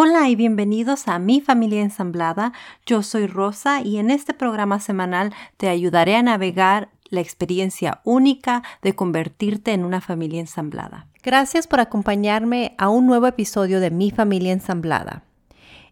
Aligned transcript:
Hola 0.00 0.28
y 0.28 0.36
bienvenidos 0.36 1.08
a 1.08 1.18
Mi 1.18 1.40
Familia 1.40 1.82
Ensamblada. 1.82 2.52
Yo 2.86 3.02
soy 3.02 3.26
Rosa 3.26 3.80
y 3.82 3.98
en 3.98 4.12
este 4.12 4.32
programa 4.32 4.78
semanal 4.78 5.34
te 5.56 5.68
ayudaré 5.68 6.14
a 6.14 6.22
navegar 6.22 6.90
la 7.08 7.20
experiencia 7.20 8.00
única 8.04 8.62
de 8.80 8.94
convertirte 8.94 9.72
en 9.72 9.84
una 9.84 10.00
familia 10.00 10.38
ensamblada. 10.38 11.08
Gracias 11.24 11.66
por 11.66 11.80
acompañarme 11.80 12.76
a 12.78 12.90
un 12.90 13.08
nuevo 13.08 13.26
episodio 13.26 13.80
de 13.80 13.90
Mi 13.90 14.12
Familia 14.12 14.52
Ensamblada. 14.52 15.24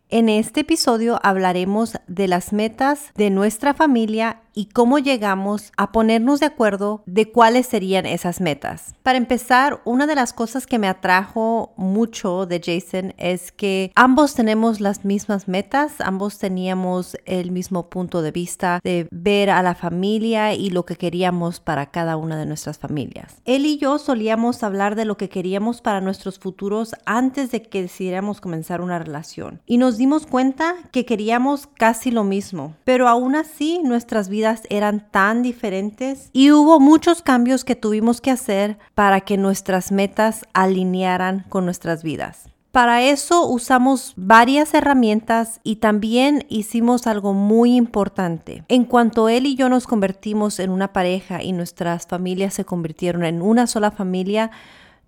En 0.08 0.28
este 0.28 0.60
episodio 0.60 1.18
hablaremos 1.24 1.98
de 2.06 2.28
las 2.28 2.52
metas 2.52 3.10
de 3.16 3.30
nuestra 3.30 3.74
familia 3.74 4.40
y 4.56 4.66
cómo 4.66 4.98
llegamos 4.98 5.70
a 5.76 5.92
ponernos 5.92 6.40
de 6.40 6.46
acuerdo 6.46 7.02
de 7.04 7.30
cuáles 7.30 7.66
serían 7.66 8.06
esas 8.06 8.40
metas. 8.40 8.94
Para 9.02 9.18
empezar, 9.18 9.82
una 9.84 10.06
de 10.06 10.14
las 10.14 10.32
cosas 10.32 10.66
que 10.66 10.78
me 10.78 10.88
atrajo 10.88 11.74
mucho 11.76 12.46
de 12.46 12.60
Jason 12.64 13.12
es 13.18 13.52
que 13.52 13.92
ambos 13.94 14.34
tenemos 14.34 14.80
las 14.80 15.04
mismas 15.04 15.46
metas, 15.46 16.00
ambos 16.00 16.38
teníamos 16.38 17.18
el 17.26 17.50
mismo 17.50 17.90
punto 17.90 18.22
de 18.22 18.32
vista 18.32 18.80
de 18.82 19.06
ver 19.10 19.50
a 19.50 19.62
la 19.62 19.74
familia 19.74 20.54
y 20.54 20.70
lo 20.70 20.86
que 20.86 20.96
queríamos 20.96 21.60
para 21.60 21.90
cada 21.90 22.16
una 22.16 22.38
de 22.38 22.46
nuestras 22.46 22.78
familias. 22.78 23.42
Él 23.44 23.66
y 23.66 23.76
yo 23.76 23.98
solíamos 23.98 24.62
hablar 24.62 24.96
de 24.96 25.04
lo 25.04 25.18
que 25.18 25.28
queríamos 25.28 25.82
para 25.82 26.00
nuestros 26.00 26.38
futuros 26.38 26.94
antes 27.04 27.50
de 27.50 27.60
que 27.60 27.82
decidiéramos 27.82 28.40
comenzar 28.40 28.80
una 28.80 28.98
relación 28.98 29.60
y 29.66 29.76
nos 29.76 29.98
dimos 29.98 30.26
cuenta 30.26 30.76
que 30.92 31.04
queríamos 31.04 31.66
casi 31.66 32.10
lo 32.10 32.24
mismo, 32.24 32.74
pero 32.84 33.06
aún 33.06 33.36
así 33.36 33.80
nuestras 33.84 34.30
vidas 34.30 34.45
eran 34.70 35.10
tan 35.10 35.42
diferentes 35.42 36.30
y 36.32 36.52
hubo 36.52 36.80
muchos 36.80 37.22
cambios 37.22 37.64
que 37.64 37.76
tuvimos 37.76 38.20
que 38.20 38.30
hacer 38.30 38.78
para 38.94 39.20
que 39.20 39.36
nuestras 39.36 39.92
metas 39.92 40.44
alinearan 40.52 41.44
con 41.48 41.64
nuestras 41.64 42.02
vidas. 42.02 42.48
Para 42.76 43.02
eso 43.02 43.48
usamos 43.48 44.12
varias 44.16 44.74
herramientas 44.74 45.60
y 45.64 45.76
también 45.76 46.44
hicimos 46.50 47.06
algo 47.06 47.32
muy 47.32 47.74
importante. 47.74 48.64
En 48.68 48.84
cuanto 48.84 49.30
él 49.30 49.46
y 49.46 49.54
yo 49.54 49.70
nos 49.70 49.86
convertimos 49.86 50.60
en 50.60 50.70
una 50.70 50.92
pareja 50.92 51.42
y 51.42 51.52
nuestras 51.52 52.06
familias 52.06 52.52
se 52.52 52.66
convirtieron 52.66 53.24
en 53.24 53.40
una 53.40 53.66
sola 53.66 53.90
familia, 53.90 54.50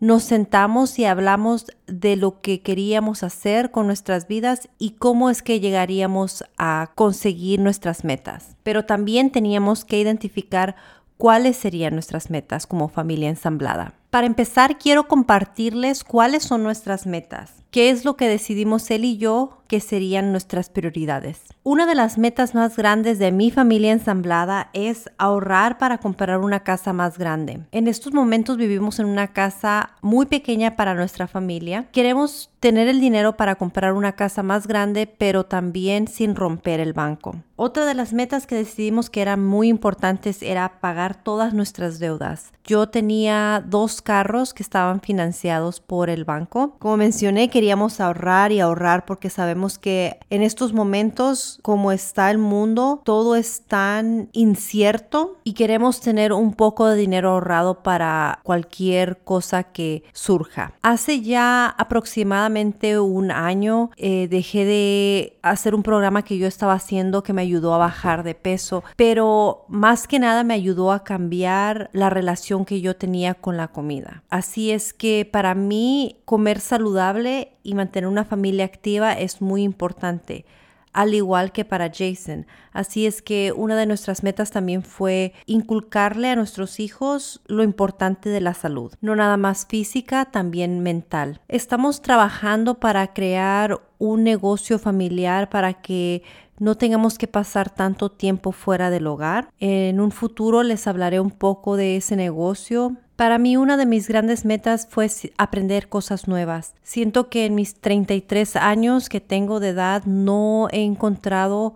nos 0.00 0.22
sentamos 0.22 0.98
y 0.98 1.04
hablamos 1.04 1.66
de 1.86 2.16
lo 2.16 2.40
que 2.40 2.60
queríamos 2.60 3.22
hacer 3.22 3.70
con 3.70 3.86
nuestras 3.86 4.28
vidas 4.28 4.68
y 4.78 4.90
cómo 4.92 5.28
es 5.28 5.42
que 5.42 5.60
llegaríamos 5.60 6.44
a 6.56 6.92
conseguir 6.94 7.60
nuestras 7.60 8.04
metas. 8.04 8.56
Pero 8.62 8.84
también 8.84 9.30
teníamos 9.30 9.84
que 9.84 10.00
identificar 10.00 10.76
cuáles 11.16 11.56
serían 11.56 11.94
nuestras 11.94 12.30
metas 12.30 12.66
como 12.66 12.88
familia 12.88 13.28
ensamblada. 13.28 13.92
Para 14.10 14.26
empezar, 14.26 14.78
quiero 14.78 15.08
compartirles 15.08 16.04
cuáles 16.04 16.44
son 16.44 16.62
nuestras 16.62 17.06
metas, 17.06 17.52
qué 17.70 17.90
es 17.90 18.04
lo 18.04 18.16
que 18.16 18.28
decidimos 18.28 18.90
él 18.90 19.04
y 19.04 19.18
yo 19.18 19.57
que 19.68 19.80
serían 19.80 20.32
nuestras 20.32 20.70
prioridades. 20.70 21.42
Una 21.62 21.86
de 21.86 21.94
las 21.94 22.18
metas 22.18 22.54
más 22.54 22.76
grandes 22.76 23.18
de 23.18 23.30
mi 23.30 23.50
familia 23.50 23.92
ensamblada 23.92 24.70
es 24.72 25.10
ahorrar 25.18 25.76
para 25.78 25.98
comprar 25.98 26.38
una 26.38 26.60
casa 26.60 26.92
más 26.92 27.18
grande. 27.18 27.60
En 27.72 27.86
estos 27.86 28.14
momentos 28.14 28.56
vivimos 28.56 28.98
en 28.98 29.06
una 29.06 29.28
casa 29.28 29.90
muy 30.00 30.26
pequeña 30.26 30.76
para 30.76 30.94
nuestra 30.94 31.26
familia. 31.26 31.86
Queremos 31.92 32.50
tener 32.60 32.88
el 32.88 33.00
dinero 33.00 33.36
para 33.36 33.54
comprar 33.54 33.92
una 33.92 34.12
casa 34.12 34.42
más 34.42 34.66
grande, 34.66 35.06
pero 35.06 35.44
también 35.44 36.08
sin 36.08 36.34
romper 36.34 36.80
el 36.80 36.92
banco. 36.94 37.36
Otra 37.54 37.84
de 37.84 37.94
las 37.94 38.12
metas 38.12 38.46
que 38.46 38.54
decidimos 38.54 39.10
que 39.10 39.20
eran 39.20 39.44
muy 39.44 39.68
importantes 39.68 40.42
era 40.42 40.80
pagar 40.80 41.22
todas 41.22 41.54
nuestras 41.54 41.98
deudas. 41.98 42.52
Yo 42.64 42.88
tenía 42.88 43.62
dos 43.66 44.00
carros 44.00 44.54
que 44.54 44.62
estaban 44.62 45.00
financiados 45.00 45.80
por 45.80 46.08
el 46.08 46.24
banco. 46.24 46.76
Como 46.78 46.96
mencioné, 46.96 47.48
queríamos 47.50 48.00
ahorrar 48.00 48.52
y 48.52 48.60
ahorrar 48.60 49.04
porque 49.04 49.30
sabemos 49.30 49.57
que 49.78 50.18
en 50.30 50.42
estos 50.42 50.72
momentos, 50.72 51.58
como 51.62 51.90
está 51.90 52.30
el 52.30 52.38
mundo, 52.38 53.02
todo 53.04 53.34
es 53.34 53.62
tan 53.62 54.28
incierto 54.32 55.36
y 55.42 55.54
queremos 55.54 56.00
tener 56.00 56.32
un 56.32 56.54
poco 56.54 56.86
de 56.86 56.96
dinero 56.96 57.30
ahorrado 57.30 57.82
para 57.82 58.40
cualquier 58.44 59.18
cosa 59.24 59.64
que 59.64 60.04
surja. 60.12 60.72
Hace 60.82 61.20
ya 61.20 61.66
aproximadamente 61.66 63.00
un 63.00 63.30
año 63.30 63.90
eh, 63.96 64.28
dejé 64.30 64.64
de 64.64 65.38
hacer 65.42 65.74
un 65.74 65.82
programa 65.82 66.22
que 66.22 66.38
yo 66.38 66.46
estaba 66.46 66.74
haciendo 66.74 67.22
que 67.22 67.32
me 67.32 67.42
ayudó 67.42 67.74
a 67.74 67.78
bajar 67.78 68.22
de 68.22 68.34
peso, 68.34 68.84
pero 68.96 69.64
más 69.68 70.06
que 70.06 70.18
nada 70.18 70.44
me 70.44 70.54
ayudó 70.54 70.92
a 70.92 71.02
cambiar 71.02 71.90
la 71.92 72.10
relación 72.10 72.64
que 72.64 72.80
yo 72.80 72.96
tenía 72.96 73.34
con 73.34 73.56
la 73.56 73.68
comida. 73.68 74.22
Así 74.28 74.70
es 74.70 74.92
que 74.92 75.28
para 75.30 75.54
mí 75.54 76.20
comer 76.24 76.60
saludable 76.60 77.52
y 77.62 77.74
mantener 77.74 78.08
una 78.08 78.24
familia 78.24 78.64
activa 78.64 79.12
es 79.12 79.40
importante, 79.56 80.44
al 80.92 81.14
igual 81.14 81.52
que 81.52 81.64
para 81.64 81.90
Jason. 81.92 82.46
Así 82.72 83.06
es 83.06 83.22
que 83.22 83.52
una 83.52 83.76
de 83.76 83.86
nuestras 83.86 84.22
metas 84.22 84.50
también 84.50 84.82
fue 84.82 85.32
inculcarle 85.46 86.28
a 86.28 86.36
nuestros 86.36 86.80
hijos 86.80 87.40
lo 87.46 87.62
importante 87.62 88.28
de 88.30 88.40
la 88.40 88.54
salud, 88.54 88.92
no 89.00 89.14
nada 89.16 89.36
más 89.36 89.66
física, 89.66 90.26
también 90.26 90.80
mental. 90.80 91.40
Estamos 91.48 92.02
trabajando 92.02 92.80
para 92.80 93.12
crear 93.14 93.80
un 93.98 94.24
negocio 94.24 94.78
familiar 94.78 95.50
para 95.50 95.74
que 95.74 96.22
no 96.58 96.76
tengamos 96.76 97.18
que 97.18 97.28
pasar 97.28 97.70
tanto 97.70 98.10
tiempo 98.10 98.52
fuera 98.52 98.90
del 98.90 99.06
hogar. 99.06 99.50
En 99.60 100.00
un 100.00 100.10
futuro 100.10 100.62
les 100.62 100.86
hablaré 100.86 101.20
un 101.20 101.30
poco 101.30 101.76
de 101.76 101.96
ese 101.96 102.16
negocio, 102.16 102.96
para 103.18 103.38
mí 103.38 103.56
una 103.56 103.76
de 103.76 103.84
mis 103.84 104.06
grandes 104.06 104.44
metas 104.44 104.86
fue 104.88 105.10
aprender 105.38 105.88
cosas 105.88 106.28
nuevas. 106.28 106.74
Siento 106.84 107.28
que 107.28 107.46
en 107.46 107.56
mis 107.56 107.74
33 107.74 108.54
años 108.54 109.08
que 109.08 109.20
tengo 109.20 109.58
de 109.58 109.70
edad 109.70 110.04
no 110.04 110.68
he 110.70 110.84
encontrado 110.84 111.74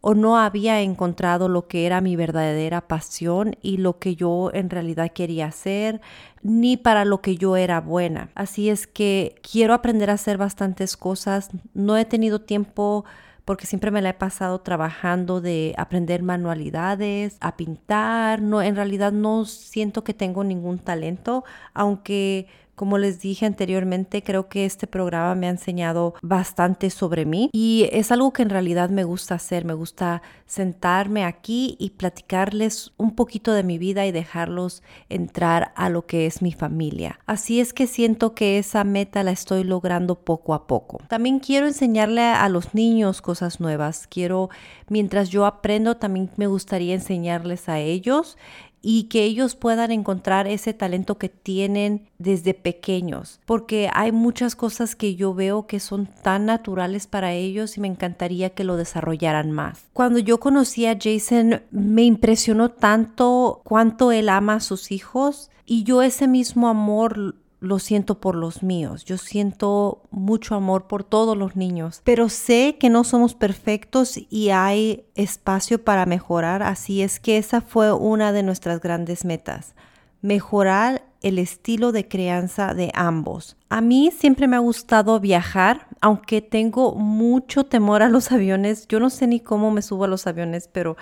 o 0.00 0.14
no 0.14 0.38
había 0.38 0.80
encontrado 0.80 1.48
lo 1.48 1.68
que 1.68 1.86
era 1.86 2.00
mi 2.00 2.16
verdadera 2.16 2.88
pasión 2.88 3.56
y 3.62 3.76
lo 3.76 3.98
que 3.98 4.16
yo 4.16 4.50
en 4.54 4.70
realidad 4.70 5.12
quería 5.12 5.46
hacer, 5.46 6.00
ni 6.42 6.76
para 6.76 7.04
lo 7.04 7.20
que 7.20 7.36
yo 7.36 7.56
era 7.56 7.80
buena. 7.80 8.30
Así 8.34 8.70
es 8.70 8.86
que 8.86 9.34
quiero 9.42 9.74
aprender 9.74 10.10
a 10.10 10.14
hacer 10.14 10.38
bastantes 10.38 10.96
cosas. 10.96 11.50
No 11.74 11.96
he 11.96 12.04
tenido 12.04 12.40
tiempo 12.40 13.04
porque 13.44 13.66
siempre 13.66 13.90
me 13.90 14.00
la 14.00 14.10
he 14.10 14.14
pasado 14.14 14.60
trabajando 14.60 15.40
de 15.40 15.74
aprender 15.76 16.22
manualidades, 16.22 17.36
a 17.40 17.56
pintar. 17.56 18.40
No, 18.42 18.62
en 18.62 18.76
realidad 18.76 19.12
no 19.12 19.44
siento 19.44 20.04
que 20.04 20.14
tengo 20.14 20.44
ningún 20.44 20.78
talento, 20.78 21.44
aunque 21.74 22.46
como 22.80 22.96
les 22.96 23.20
dije 23.20 23.44
anteriormente, 23.44 24.22
creo 24.22 24.48
que 24.48 24.64
este 24.64 24.86
programa 24.86 25.34
me 25.34 25.48
ha 25.48 25.50
enseñado 25.50 26.14
bastante 26.22 26.88
sobre 26.88 27.26
mí 27.26 27.50
y 27.52 27.86
es 27.92 28.10
algo 28.10 28.32
que 28.32 28.40
en 28.40 28.48
realidad 28.48 28.88
me 28.88 29.04
gusta 29.04 29.34
hacer. 29.34 29.66
Me 29.66 29.74
gusta 29.74 30.22
sentarme 30.46 31.26
aquí 31.26 31.76
y 31.78 31.90
platicarles 31.90 32.94
un 32.96 33.14
poquito 33.14 33.52
de 33.52 33.64
mi 33.64 33.76
vida 33.76 34.06
y 34.06 34.12
dejarlos 34.12 34.82
entrar 35.10 35.72
a 35.76 35.90
lo 35.90 36.06
que 36.06 36.24
es 36.24 36.40
mi 36.40 36.52
familia. 36.52 37.20
Así 37.26 37.60
es 37.60 37.74
que 37.74 37.86
siento 37.86 38.34
que 38.34 38.56
esa 38.56 38.82
meta 38.82 39.22
la 39.24 39.32
estoy 39.32 39.62
logrando 39.62 40.14
poco 40.14 40.54
a 40.54 40.66
poco. 40.66 41.02
También 41.08 41.38
quiero 41.38 41.66
enseñarle 41.66 42.22
a 42.22 42.48
los 42.48 42.72
niños 42.72 43.20
cosas 43.20 43.60
nuevas. 43.60 44.06
Quiero, 44.06 44.48
mientras 44.88 45.28
yo 45.28 45.44
aprendo, 45.44 45.98
también 45.98 46.30
me 46.36 46.46
gustaría 46.46 46.94
enseñarles 46.94 47.68
a 47.68 47.78
ellos 47.78 48.38
y 48.82 49.04
que 49.04 49.24
ellos 49.24 49.56
puedan 49.56 49.90
encontrar 49.90 50.46
ese 50.46 50.72
talento 50.72 51.18
que 51.18 51.28
tienen 51.28 52.08
desde 52.18 52.54
pequeños, 52.54 53.40
porque 53.44 53.90
hay 53.92 54.12
muchas 54.12 54.56
cosas 54.56 54.96
que 54.96 55.16
yo 55.16 55.34
veo 55.34 55.66
que 55.66 55.80
son 55.80 56.06
tan 56.06 56.46
naturales 56.46 57.06
para 57.06 57.32
ellos 57.32 57.76
y 57.76 57.80
me 57.80 57.88
encantaría 57.88 58.50
que 58.50 58.64
lo 58.64 58.76
desarrollaran 58.76 59.50
más. 59.50 59.84
Cuando 59.92 60.18
yo 60.18 60.40
conocí 60.40 60.86
a 60.86 60.98
Jason 61.00 61.62
me 61.70 62.04
impresionó 62.04 62.70
tanto 62.70 63.60
cuánto 63.64 64.12
él 64.12 64.28
ama 64.28 64.54
a 64.54 64.60
sus 64.60 64.90
hijos 64.92 65.50
y 65.66 65.84
yo 65.84 66.02
ese 66.02 66.26
mismo 66.26 66.68
amor 66.68 67.36
lo 67.60 67.78
siento 67.78 68.20
por 68.20 68.34
los 68.34 68.62
míos, 68.62 69.04
yo 69.04 69.18
siento 69.18 70.02
mucho 70.10 70.54
amor 70.54 70.86
por 70.86 71.04
todos 71.04 71.36
los 71.36 71.56
niños, 71.56 72.00
pero 72.04 72.28
sé 72.28 72.76
que 72.80 72.88
no 72.88 73.04
somos 73.04 73.34
perfectos 73.34 74.18
y 74.30 74.48
hay 74.48 75.04
espacio 75.14 75.84
para 75.84 76.06
mejorar, 76.06 76.62
así 76.62 77.02
es 77.02 77.20
que 77.20 77.36
esa 77.36 77.60
fue 77.60 77.92
una 77.92 78.32
de 78.32 78.42
nuestras 78.42 78.80
grandes 78.80 79.26
metas, 79.26 79.74
mejorar 80.22 81.02
el 81.20 81.38
estilo 81.38 81.92
de 81.92 82.08
crianza 82.08 82.72
de 82.72 82.90
ambos. 82.94 83.56
A 83.68 83.82
mí 83.82 84.10
siempre 84.10 84.48
me 84.48 84.56
ha 84.56 84.60
gustado 84.60 85.20
viajar, 85.20 85.86
aunque 86.00 86.40
tengo 86.40 86.94
mucho 86.94 87.64
temor 87.64 88.02
a 88.02 88.08
los 88.08 88.32
aviones, 88.32 88.88
yo 88.88 89.00
no 89.00 89.10
sé 89.10 89.26
ni 89.26 89.40
cómo 89.40 89.70
me 89.70 89.82
subo 89.82 90.04
a 90.04 90.08
los 90.08 90.26
aviones, 90.26 90.68
pero 90.72 90.96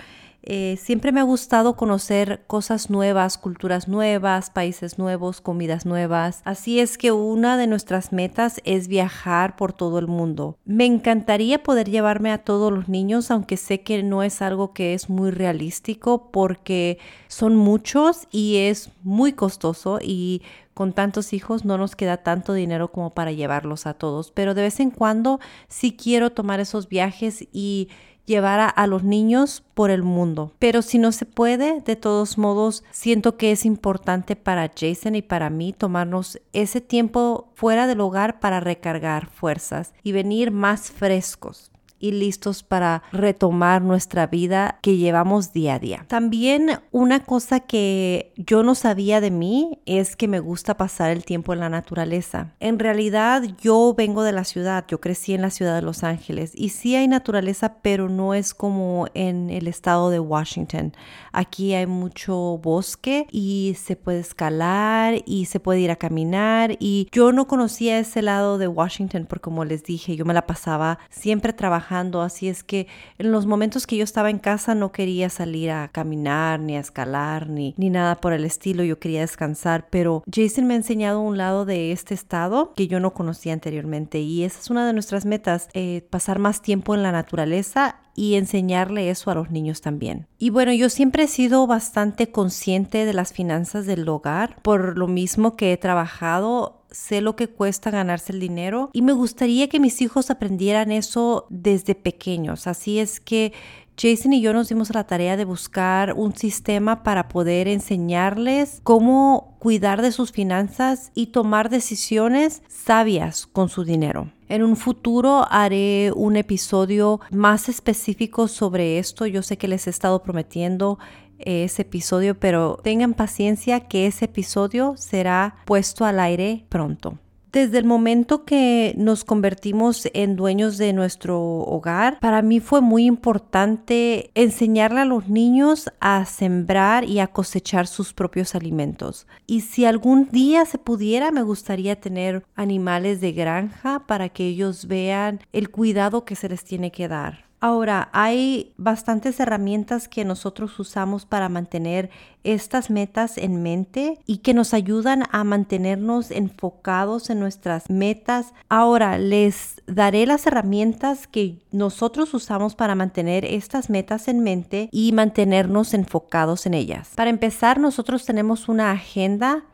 eh, 0.51 0.79
siempre 0.79 1.13
me 1.13 1.21
ha 1.21 1.25
gustado 1.25 1.77
conocer 1.77 2.43
cosas 2.47 2.89
nuevas, 2.89 3.37
culturas 3.37 3.87
nuevas, 3.87 4.49
países 4.49 4.99
nuevos, 4.99 5.43
comidas 5.43 5.85
nuevas. 5.85 6.41
Así 6.47 6.81
es 6.81 6.97
que 6.97 7.13
una 7.13 7.59
de 7.59 7.67
nuestras 7.67 8.15
metas 8.15 8.63
es 8.65 8.89
viajar 8.89 9.57
por 9.57 9.75
todo 9.75 9.99
el 9.99 10.07
mundo. 10.07 10.57
Me 10.65 10.87
encantaría 10.87 11.63
poder 11.63 11.91
llevarme 11.91 12.33
a 12.33 12.39
todos 12.39 12.73
los 12.73 12.89
niños, 12.89 13.31
aunque 13.31 13.59
sé 13.59 13.83
que 13.83 14.03
no 14.03 14.23
es 14.23 14.41
algo 14.41 14.73
que 14.73 14.95
es 14.95 15.11
muy 15.11 15.33
realístico 15.33 16.31
porque 16.33 16.99
son 17.27 17.55
muchos 17.55 18.27
y 18.31 18.57
es 18.57 18.91
muy 19.03 19.35
costoso 19.35 19.99
y 20.03 20.41
con 20.73 20.93
tantos 20.93 21.33
hijos 21.33 21.65
no 21.65 21.77
nos 21.77 21.97
queda 21.97 22.19
tanto 22.19 22.53
dinero 22.53 22.93
como 22.93 23.11
para 23.11 23.33
llevarlos 23.33 23.85
a 23.87 23.95
todos, 23.95 24.31
pero 24.31 24.55
de 24.55 24.63
vez 24.63 24.79
en 24.79 24.93
cuando 24.93 25.41
sí 25.67 25.97
quiero 25.97 26.31
tomar 26.31 26.61
esos 26.61 26.89
viajes 26.89 27.49
y 27.53 27.89
llevar 28.29 28.73
a, 28.77 28.87
los 28.87 29.03
niños 29.03 29.65
por 29.75 29.91
el 29.91 30.05
mundo. 30.05 30.53
Pero 30.61 30.83
si 30.83 30.99
no 30.99 31.11
se 31.11 31.27
puede, 31.27 31.81
de 31.81 31.97
todos 31.97 32.39
modos, 32.39 32.85
siento 32.93 33.37
que 33.37 33.51
es 33.51 33.65
importante 33.65 34.37
para 34.37 34.71
Jason 34.79 35.17
y 35.17 35.23
para 35.23 35.51
mí 35.51 35.73
tomarnos 35.73 36.41
ese 36.53 36.81
tiempo 36.81 37.51
fuera 37.55 37.89
del 37.89 38.01
hogar 38.01 38.39
para 38.39 38.61
recargar 38.61 39.27
fuerzas 39.27 39.93
y 40.05 40.13
venir 40.13 40.53
más 40.53 40.93
frescos 40.93 41.73
y 41.99 42.13
listos 42.13 42.63
para 42.63 43.03
retomar 43.13 43.83
nuestra 43.83 44.27
vida 44.27 44.79
que 44.83 44.97
llevamos 44.97 45.53
día 45.53 45.75
a 45.75 45.79
día. 45.79 46.05
También 46.09 46.81
una 46.93 47.25
cosa 47.25 47.61
que 47.61 48.33
yo 48.37 48.63
no 48.63 48.75
sabía 48.75 49.21
de 49.21 49.31
mí 49.31 49.81
es 49.87 50.17
que 50.17 50.29
me 50.29 50.41
gusta 50.41 50.77
pasar 50.77 51.11
el 51.11 51.25
tiempo 51.25 51.53
en 51.53 51.61
la 51.61 51.69
naturaleza. 51.69 52.55
En 52.61 52.79
realidad 52.79 53.43
yo 53.61 53.95
vengo 53.97 54.23
de 54.23 54.33
la 54.33 54.45
ciudad, 54.45 54.85
yo 54.89 55.01
crecí 55.01 55.35
en 55.35 55.43
la 55.43 55.51
ciudad 55.51 55.75
de 55.75 55.83
Los 55.83 56.05
Ángeles 56.05 56.53
y 56.55 56.71
sí 56.71 56.95
hay 56.95 57.09
naturaleza, 57.09 57.79
pero 57.83 58.09
no 58.09 58.35
es 58.35 58.55
como 58.55 59.07
en 59.15 59.51
el 59.51 59.67
estado 59.67 60.11
de 60.11 60.21
Washington. 60.21 60.93
Aquí 61.33 61.75
hay 61.75 61.87
mucho 61.87 62.59
bosque 62.63 63.27
y 63.31 63.77
se 63.81 63.97
puede 63.97 64.21
escalar 64.21 65.23
y 65.27 65.47
se 65.47 65.61
puede 65.61 65.81
ir 65.81 65.91
a 65.91 65.97
caminar 65.97 66.77
y 66.79 67.09
yo 67.13 67.33
no 67.33 67.47
conocía 67.47 67.99
ese 67.99 68.23
lado 68.23 68.59
de 68.59 68.69
Washington 68.69 69.27
porque 69.29 69.43
como 69.43 69.65
les 69.65 69.85
dije, 69.85 70.17
yo 70.17 70.25
me 70.25 70.35
la 70.35 70.47
pasaba 70.47 70.99
siempre 71.11 71.53
trabajando 71.53 71.88
así 72.23 72.49
es 72.49 72.63
que 72.63 72.87
en 73.19 73.33
los 73.33 73.47
momentos 73.47 73.87
que 73.87 73.97
yo 73.97 74.05
estaba 74.05 74.31
en 74.31 74.39
casa 74.39 74.75
no 74.75 74.93
quería 74.93 75.31
salir 75.31 75.71
a 75.71 75.89
caminar, 75.89 76.61
ni 76.61 76.77
a 76.77 76.81
escalar, 76.81 77.49
ni, 77.49 77.75
ni 77.77 77.91
nada 77.91 78.17
por 78.17 78.33
el 78.33 78.45
estilo, 78.45 78.83
yo 78.85 78.99
quería 78.99 79.21
descansar, 79.21 79.89
pero 79.91 80.23
Jason 80.33 80.67
me 80.67 80.75
ha 80.75 80.77
enseñado 80.77 81.21
un 81.21 81.39
lado 81.39 81.65
de 81.65 81.93
este 81.93 82.15
estado 82.15 82.73
que 82.75 82.89
yo 82.89 83.01
no 83.01 83.15
conocía 83.15 83.53
anteriormente 83.53 84.21
y 84.21 84.45
esa 84.45 84.61
es 84.61 84.71
una 84.71 84.87
de 84.87 84.93
nuestras 84.93 85.25
metas, 85.25 85.69
eh, 85.73 86.07
pasar 86.11 86.39
más 86.39 86.63
tiempo 86.63 86.95
en 86.95 87.03
la 87.03 87.13
naturaleza 87.13 87.97
y 88.15 88.35
enseñarle 88.35 89.11
eso 89.11 89.31
a 89.31 89.35
los 89.37 89.51
niños 89.51 89.81
también. 89.81 90.27
Y 90.39 90.51
bueno, 90.51 90.73
yo 90.73 90.89
siempre 90.89 91.23
he 91.23 91.29
sido 91.29 91.69
bastante 91.69 92.33
consciente 92.33 93.05
de 93.05 93.13
las 93.13 93.33
finanzas 93.33 93.87
del 93.87 94.09
hogar, 94.09 94.61
por 94.63 94.99
lo 94.99 95.07
mismo 95.07 95.57
que 95.57 95.73
he 95.73 95.77
trabajado 95.77 96.78
sé 96.91 97.21
lo 97.21 97.37
que 97.37 97.49
cuesta 97.49 97.91
ganarse 97.91 98.33
el 98.33 98.41
dinero 98.41 98.91
y 98.93 99.03
me 99.03 99.13
gustaría 99.13 99.69
que 99.69 99.81
mis 99.81 100.01
hijos 100.01 100.31
aprendieran 100.31 100.93
eso 100.93 101.47
desde 101.51 101.95
pequeños. 101.95 102.67
Así 102.67 102.99
es 102.99 103.21
que 103.21 103.53
Jason 104.01 104.33
y 104.33 104.41
yo 104.41 104.53
nos 104.53 104.69
dimos 104.69 104.95
la 104.95 105.05
tarea 105.05 105.37
de 105.37 105.45
buscar 105.45 106.13
un 106.15 106.37
sistema 106.37 107.03
para 107.03 107.27
poder 107.27 107.67
enseñarles 107.67 108.81
cómo 108.85 109.57
cuidar 109.59 110.03
de 110.03 110.13
sus 110.13 110.31
finanzas 110.31 111.11
y 111.15 111.27
tomar 111.29 111.69
decisiones 111.69 112.63
sabias 112.69 113.47
con 113.47 113.69
su 113.69 113.83
dinero. 113.83 114.31
En 114.49 114.63
un 114.63 114.77
futuro 114.77 115.47
haré 115.51 116.13
un 116.15 116.37
episodio 116.37 117.21
más 117.33 117.69
específico 117.69 118.47
sobre 118.47 119.01
esto. 119.01 119.27
Yo 119.27 119.43
sé 119.43 119.59
que 119.59 119.69
les 119.69 119.89
he 119.89 119.91
estado 119.91 120.23
prometiendo 120.23 121.01
ese 121.39 121.83
episodio, 121.83 122.39
pero 122.39 122.79
tengan 122.83 123.15
paciencia 123.15 123.81
que 123.81 124.07
ese 124.07 124.27
episodio 124.27 124.95
será 124.97 125.57
puesto 125.65 126.05
al 126.05 126.21
aire 126.21 126.65
pronto. 126.69 127.19
Desde 127.53 127.79
el 127.79 127.87
momento 127.87 128.45
que 128.45 128.95
nos 128.99 129.25
convertimos 129.25 130.07
en 130.13 130.37
dueños 130.37 130.77
de 130.77 130.93
nuestro 130.93 131.41
hogar, 131.41 132.21
para 132.21 132.43
mí 132.43 132.61
fue 132.61 132.83
muy 132.83 133.07
importante 133.07 134.31
enseñarle 134.35 135.01
a 135.01 135.07
los 135.07 135.29
niños 135.29 135.91
a 135.99 136.27
sembrar 136.27 137.05
y 137.05 137.21
a 137.21 137.29
cosechar 137.29 137.87
sus 137.87 138.13
propios 138.13 138.55
alimentos. 138.55 139.27
Y 139.47 139.63
si 139.63 139.87
algún 139.87 140.29
día 140.29 140.67
se 140.67 140.77
pudiera, 140.77 141.31
me 141.31 141.43
gustaría 141.43 141.99
tener 141.99 142.45
animales 142.55 143.23
de 143.23 143.33
granja 143.33 144.07
para 144.07 144.29
que 144.29 144.47
ellos 144.47 144.87
vean 144.87 145.41
el 145.53 145.71
cuidado 145.71 146.27
que 146.27 146.37
se 146.37 146.51
les 146.51 146.65
tiene 146.65 146.93
que 146.93 147.09
dar. 147.09 147.48
Ahora, 147.61 148.09
hay 148.13 148.73
bastantes 148.77 149.41
herramientas 149.41 150.07
que 150.07 150.25
nosotros 150.25 150.79
usamos 150.79 151.27
para 151.27 151.49
mantener 151.49 152.09
estas 152.45 152.89
metas 152.89 153.37
en 153.37 153.63
mente 153.63 154.21
y 154.27 154.39
que 154.39 154.55
nos 154.55 154.75
ayudan 154.75 155.25
a 155.33 155.43
mantenernos 155.43 156.31
enfocados 156.31 157.31
en 157.31 157.41
nuestras 157.41 157.91
metas. 157.91 158.55
Ahora, 158.69 159.19
les 159.19 159.83
daré 159.87 160.25
las 160.25 160.47
herramientas 160.47 161.27
que 161.27 161.59
nosotros 161.73 162.33
usamos 162.33 162.77
para 162.77 162.95
mantener 162.95 163.45
estas 163.45 163.91
metas 163.91 164.29
en 164.29 164.41
mente 164.41 164.89
y 164.93 165.11
mantenernos 165.11 165.95
enfocados 165.95 166.65
en 166.67 166.75
ellas. 166.75 167.11
Para 167.17 167.31
empezar, 167.31 167.81
nosotros 167.81 168.25
tenemos 168.25 168.69
una 168.69 168.93
agenda 168.93 169.65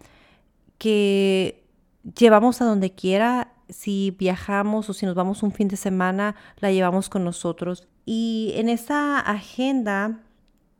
que 0.78 1.63
llevamos 2.17 2.61
a 2.61 2.65
donde 2.65 2.93
quiera 2.93 3.53
si 3.69 4.15
viajamos 4.19 4.89
o 4.91 4.93
si 4.93 5.06
nos 5.06 5.15
vamos 5.15 5.43
un 5.43 5.53
fin 5.53 5.69
de 5.69 5.77
semana, 5.77 6.37
la 6.59 6.71
llevamos 6.71 7.09
con 7.09 7.25
nosotros. 7.25 7.89
Y 8.05 8.53
en 8.56 8.69
esa 8.69 9.19
agenda 9.19 10.21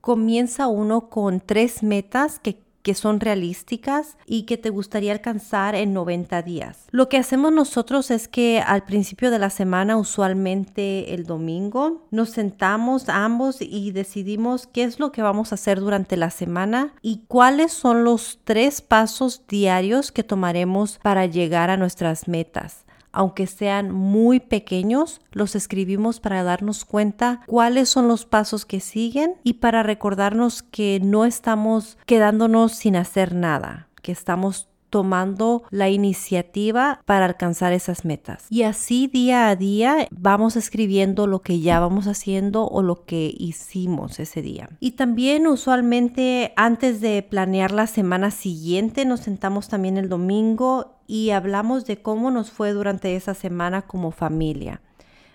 comienza 0.01 0.69
uno 0.69 1.09
con 1.09 1.41
tres 1.41 1.83
metas 1.83 2.39
que 2.39 2.64
que 2.85 2.95
son 2.95 3.19
realísticas 3.19 4.19
y 4.27 4.43
que 4.43 4.59
te 4.59 4.69
gustaría 4.69 5.13
alcanzar 5.13 5.75
en 5.75 5.95
90 5.95 6.43
días. 6.43 6.85
Lo 6.91 7.09
que 7.09 7.17
hacemos 7.17 7.51
nosotros 7.51 8.11
es 8.11 8.29
que 8.29 8.61
al 8.61 8.85
principio 8.85 9.31
de 9.31 9.39
la 9.39 9.49
semana, 9.49 9.97
usualmente 9.97 11.15
el 11.15 11.25
domingo, 11.25 12.07
nos 12.11 12.29
sentamos 12.29 13.09
ambos 13.09 13.57
y 13.61 13.91
decidimos 13.91 14.67
qué 14.67 14.85
es 14.85 15.01
lo 15.01 15.13
que 15.13 15.23
vamos 15.23 15.51
a 15.51 15.55
hacer 15.55 15.81
durante 15.81 16.19
la 16.19 16.31
semana 16.31 16.93
y 17.01 17.23
cuáles 17.27 17.73
son 17.73 18.05
los 18.05 18.39
tres 18.45 18.83
pasos 18.83 19.43
diarios 19.49 20.13
que 20.13 20.23
tomaremos 20.23 20.99
para 21.03 21.25
llegar 21.25 21.71
a 21.71 21.79
nuestras 21.79 22.29
metas 22.29 22.84
aunque 23.15 23.47
sean 23.47 23.91
muy 23.91 24.41
pequeños, 24.41 25.21
los 25.33 25.55
escribimos 25.55 26.21
para 26.21 26.43
darnos 26.43 26.85
cuenta 26.85 27.41
cuáles 27.47 27.89
son 27.89 28.09
los 28.09 28.27
pasos 28.27 28.67
que 28.67 28.81
siguen 28.81 29.37
y 29.45 29.55
para 29.55 29.83
recordarnos 29.83 30.63
que 30.63 31.01
no 31.03 31.25
estamos 31.25 31.97
quedándonos 32.07 32.73
sin 32.73 32.97
hacer 32.97 33.35
nada, 33.35 33.89
que 34.03 34.13
estamos 34.13 34.69
tomando 34.95 35.65
la 35.71 35.89
iniciativa 35.89 37.03
para 37.05 37.25
alcanzar 37.25 37.73
esas 37.73 38.05
metas. 38.05 38.47
Y 38.49 38.63
así 38.63 39.09
día 39.09 39.49
a 39.49 39.57
día 39.57 40.07
vamos 40.13 40.55
escribiendo 40.55 41.27
lo 41.27 41.43
que 41.43 41.59
ya 41.59 41.81
vamos 41.81 42.07
haciendo 42.07 42.69
o 42.69 42.81
lo 42.81 43.05
que 43.05 43.35
hicimos 43.37 44.21
ese 44.21 44.41
día. 44.41 44.69
Y 44.79 44.93
también 44.93 45.49
usualmente 45.49 46.53
antes 46.55 47.01
de 47.01 47.25
planear 47.29 47.73
la 47.73 47.89
semana 47.89 48.31
siguiente 48.31 49.05
nos 49.05 49.19
sentamos 49.19 49.67
también 49.67 49.97
el 49.97 50.09
domingo 50.09 50.95
y 51.09 51.31
hablamos 51.31 51.87
de 51.87 52.01
cómo 52.01 52.31
nos 52.31 52.53
fue 52.53 52.71
durante 52.71 53.17
esa 53.17 53.35
semana 53.35 53.83
como 53.83 54.13
familia. 54.13 54.81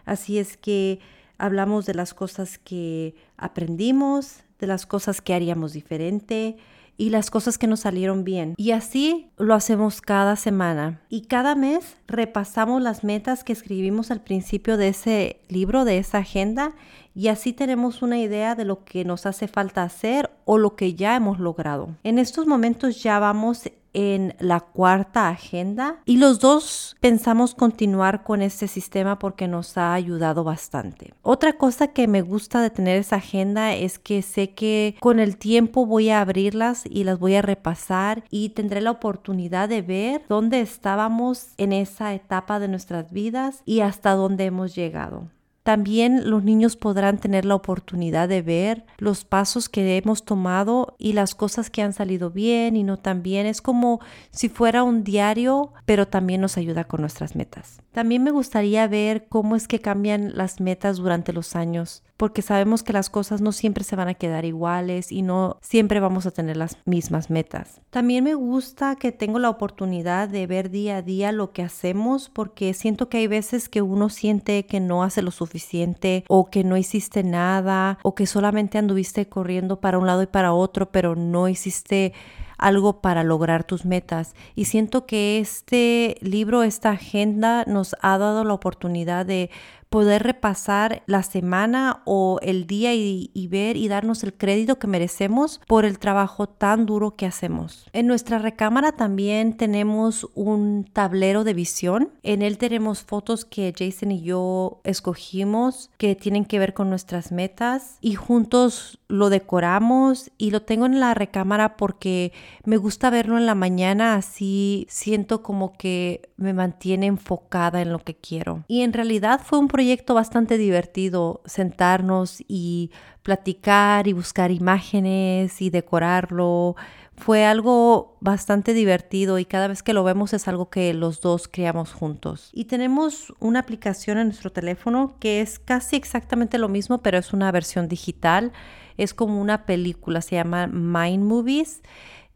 Así 0.05 0.39
es 0.39 0.55
que 0.55 1.01
hablamos 1.37 1.85
de 1.85 1.95
las 1.95 2.13
cosas 2.13 2.59
que 2.59 3.13
aprendimos, 3.35 4.39
de 4.57 4.67
las 4.67 4.85
cosas 4.85 5.19
que 5.19 5.33
haríamos 5.33 5.73
diferente, 5.73 6.55
y 6.99 7.11
las 7.11 7.31
cosas 7.31 7.57
que 7.57 7.65
nos 7.65 7.79
salieron 7.79 8.25
bien. 8.25 8.53
Y 8.57 8.71
así 8.71 9.31
lo 9.37 9.55
hacemos 9.55 10.01
cada 10.01 10.35
semana. 10.35 11.01
Y 11.09 11.21
cada 11.21 11.55
mes 11.55 11.95
repasamos 12.07 12.81
las 12.81 13.05
metas 13.05 13.45
que 13.45 13.53
escribimos 13.53 14.11
al 14.11 14.21
principio 14.21 14.75
de 14.75 14.89
ese 14.89 15.39
libro, 15.47 15.85
de 15.85 15.97
esa 15.97 16.17
agenda, 16.19 16.73
y 17.15 17.29
así 17.29 17.53
tenemos 17.53 18.01
una 18.01 18.19
idea 18.19 18.53
de 18.53 18.65
lo 18.65 18.83
que 18.83 19.05
nos 19.05 19.25
hace 19.25 19.47
falta 19.47 19.83
hacer 19.83 20.29
o 20.43 20.57
lo 20.57 20.75
que 20.75 20.93
ya 20.93 21.15
hemos 21.15 21.39
logrado. 21.39 21.95
En 22.03 22.19
estos 22.19 22.45
momentos 22.47 23.01
ya 23.01 23.17
vamos 23.17 23.63
en 23.99 24.33
la 24.39 24.61
cuarta 24.61 25.27
agenda 25.27 25.99
y 26.05 26.17
los 26.17 26.39
dos 26.39 26.95
pensamos 27.01 27.53
continuar 27.53 28.23
con 28.23 28.41
este 28.41 28.69
sistema 28.69 29.19
porque 29.19 29.49
nos 29.49 29.77
ha 29.77 29.93
ayudado 29.93 30.45
bastante. 30.45 31.13
Otra 31.21 31.53
cosa 31.53 31.87
que 31.87 32.07
me 32.07 32.21
gusta 32.21 32.61
de 32.61 32.69
tener 32.69 32.97
esa 32.97 33.17
agenda 33.17 33.73
es 33.73 33.99
que 33.99 34.21
sé 34.21 34.51
que 34.51 34.95
con 35.01 35.19
el 35.19 35.35
tiempo 35.35 35.85
voy 35.85 36.11
a 36.11 36.21
abrirlas 36.21 36.83
y 36.89 37.03
las 37.03 37.19
voy 37.19 37.35
a 37.35 37.41
repasar 37.41 38.23
y 38.29 38.49
tendré 38.49 38.79
la 38.79 38.91
oportunidad 38.91 39.67
de 39.67 39.81
ver 39.81 40.23
dónde 40.29 40.61
estábamos 40.61 41.49
en 41.57 41.73
esa 41.73 42.13
etapa 42.13 42.59
de 42.59 42.69
nuestras 42.69 43.11
vidas 43.11 43.63
y 43.65 43.81
hasta 43.81 44.11
dónde 44.11 44.45
hemos 44.45 44.75
llegado. 44.75 45.27
También 45.69 46.31
los 46.31 46.43
niños 46.43 46.75
podrán 46.75 47.19
tener 47.19 47.45
la 47.45 47.53
oportunidad 47.53 48.27
de 48.27 48.41
ver 48.41 48.87
los 48.97 49.23
pasos 49.23 49.69
que 49.69 49.97
hemos 49.97 50.25
tomado 50.25 50.95
y 50.97 51.13
las 51.13 51.35
cosas 51.35 51.69
que 51.69 51.83
han 51.83 51.93
salido 51.93 52.31
bien 52.31 52.75
y 52.75 52.81
no 52.81 52.97
tan 52.97 53.21
bien. 53.21 53.45
Es 53.45 53.61
como 53.61 53.99
si 54.31 54.49
fuera 54.49 54.81
un 54.81 55.03
diario, 55.03 55.71
pero 55.85 56.07
también 56.07 56.41
nos 56.41 56.57
ayuda 56.57 56.85
con 56.85 57.01
nuestras 57.01 57.35
metas. 57.35 57.83
También 57.91 58.23
me 58.23 58.31
gustaría 58.31 58.87
ver 58.87 59.27
cómo 59.29 59.55
es 59.55 59.67
que 59.67 59.79
cambian 59.79 60.35
las 60.35 60.59
metas 60.59 60.97
durante 60.97 61.33
los 61.33 61.55
años 61.55 62.01
porque 62.19 62.41
sabemos 62.41 62.83
que 62.83 62.91
las 62.91 63.09
cosas 63.09 63.39
no 63.39 63.53
siempre 63.53 63.85
se 63.85 63.95
van 63.95 64.09
a 64.09 64.13
quedar 64.13 64.43
iguales 64.43 65.09
y 65.09 65.21
no 65.21 65.55
siempre 65.61 66.01
vamos 66.01 66.25
a 66.25 66.31
tener 66.31 66.57
las 66.57 66.77
mismas 66.83 67.29
metas. 67.29 67.79
También 67.91 68.25
me 68.25 68.33
gusta 68.33 68.97
que 68.97 69.13
tengo 69.13 69.39
la 69.39 69.49
oportunidad 69.49 70.27
de 70.27 70.45
ver 70.45 70.69
día 70.69 70.97
a 70.97 71.01
día 71.01 71.31
lo 71.31 71.53
que 71.53 71.63
hacemos 71.63 72.27
porque 72.27 72.73
siento 72.73 73.07
que 73.07 73.19
hay 73.19 73.27
veces 73.27 73.69
que 73.69 73.81
uno 73.81 74.09
siente 74.09 74.65
que 74.65 74.81
no 74.81 75.01
hace 75.01 75.21
lo 75.21 75.31
suficiente 75.31 76.25
o 76.27 76.49
que 76.49 76.65
no 76.65 76.75
hiciste 76.75 77.23
nada 77.23 77.99
o 78.03 78.15
que 78.15 78.25
solamente 78.25 78.77
anduviste 78.77 79.29
corriendo 79.29 79.79
para 79.79 79.97
un 79.97 80.05
lado 80.05 80.21
y 80.21 80.27
para 80.27 80.51
otro 80.51 80.91
pero 80.91 81.15
no 81.15 81.47
hiciste 81.47 82.11
algo 82.59 83.01
para 83.01 83.23
lograr 83.23 83.63
tus 83.63 83.85
metas. 83.85 84.35
Y 84.53 84.65
siento 84.65 85.05
que 85.05 85.39
este 85.39 86.17
libro, 86.21 86.61
esta 86.61 86.91
agenda 86.91 87.63
nos 87.65 87.95
ha 88.01 88.17
dado 88.17 88.43
la 88.43 88.53
oportunidad 88.53 89.25
de 89.25 89.49
poder 89.89 90.23
repasar 90.23 91.03
la 91.07 91.23
semana 91.23 92.01
o 92.05 92.39
el 92.41 92.67
día 92.67 92.93
y, 92.93 93.29
ver 93.49 93.77
y 93.77 93.87
darnos 93.87 94.23
el 94.23 94.33
crédito 94.33 94.77
que 94.77 94.85
merecemos 94.85 95.59
por 95.67 95.83
el 95.83 95.97
trabajo 95.97 96.47
tan 96.47 96.85
duro 96.85 97.15
que 97.15 97.25
hacemos. 97.25 97.87
En 97.93 98.05
nuestra 98.05 98.37
recámara 98.37 98.91
también 98.91 99.57
tenemos 99.57 100.27
un 100.35 100.85
tablero 100.93 101.43
de 101.43 101.55
visión. 101.55 102.11
En 102.21 102.43
él 102.43 102.59
tenemos 102.59 103.01
fotos 103.01 103.43
que 103.45 103.73
Jason 103.75 104.11
y 104.11 104.21
yo 104.21 104.81
escogimos 104.83 105.89
que 105.97 106.15
tienen 106.15 106.45
que 106.45 106.59
ver 106.59 106.75
con 106.75 106.89
nuestras 106.89 107.31
metas 107.31 107.97
y 108.01 108.13
juntos 108.13 108.99
lo 109.07 109.31
decoramos 109.31 110.31
y 110.37 110.51
lo 110.51 110.61
tengo 110.61 110.85
en 110.85 110.99
la 110.99 111.15
recámara 111.15 111.75
porque 111.75 112.31
me 112.63 112.77
gusta 112.77 113.09
verlo 113.09 113.37
en 113.39 113.47
la 113.47 113.55
mañana 113.55 114.13
así 114.13 114.85
siento 114.89 115.41
como 115.41 115.73
que 115.73 116.29
me 116.37 116.53
mantiene 116.53 117.07
enfocada 117.07 117.81
en 117.81 117.91
lo 117.91 117.99
que 117.99 118.15
quiero. 118.15 118.63
Y 118.67 118.81
en 118.81 118.93
realidad 118.93 119.41
fue 119.43 119.57
un 119.57 119.67
proyecto 119.79 120.13
bastante 120.13 120.57
divertido 120.57 121.41
sentarnos 121.45 122.43
y 122.49 122.91
platicar 123.23 124.09
y 124.09 124.11
buscar 124.11 124.51
imágenes 124.51 125.61
y 125.61 125.69
decorarlo. 125.69 126.75
Fue 127.15 127.45
algo 127.45 128.17
bastante 128.19 128.73
divertido 128.73 129.39
y 129.39 129.45
cada 129.45 129.69
vez 129.69 129.81
que 129.81 129.93
lo 129.93 130.03
vemos 130.03 130.33
es 130.33 130.49
algo 130.49 130.69
que 130.69 130.93
los 130.93 131.21
dos 131.21 131.47
creamos 131.47 131.93
juntos. 131.93 132.49
Y 132.51 132.65
tenemos 132.65 133.33
una 133.39 133.59
aplicación 133.59 134.17
en 134.17 134.27
nuestro 134.27 134.51
teléfono 134.51 135.15
que 135.17 135.39
es 135.39 135.59
casi 135.59 135.95
exactamente 135.95 136.57
lo 136.57 136.67
mismo, 136.67 137.01
pero 137.01 137.17
es 137.17 137.31
una 137.31 137.49
versión 137.53 137.87
digital. 137.87 138.51
Es 138.97 139.13
como 139.13 139.39
una 139.39 139.65
película, 139.65 140.21
se 140.21 140.35
llama 140.35 140.67
Mind 140.67 141.23
Movies 141.23 141.83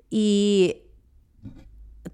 y 0.09 0.82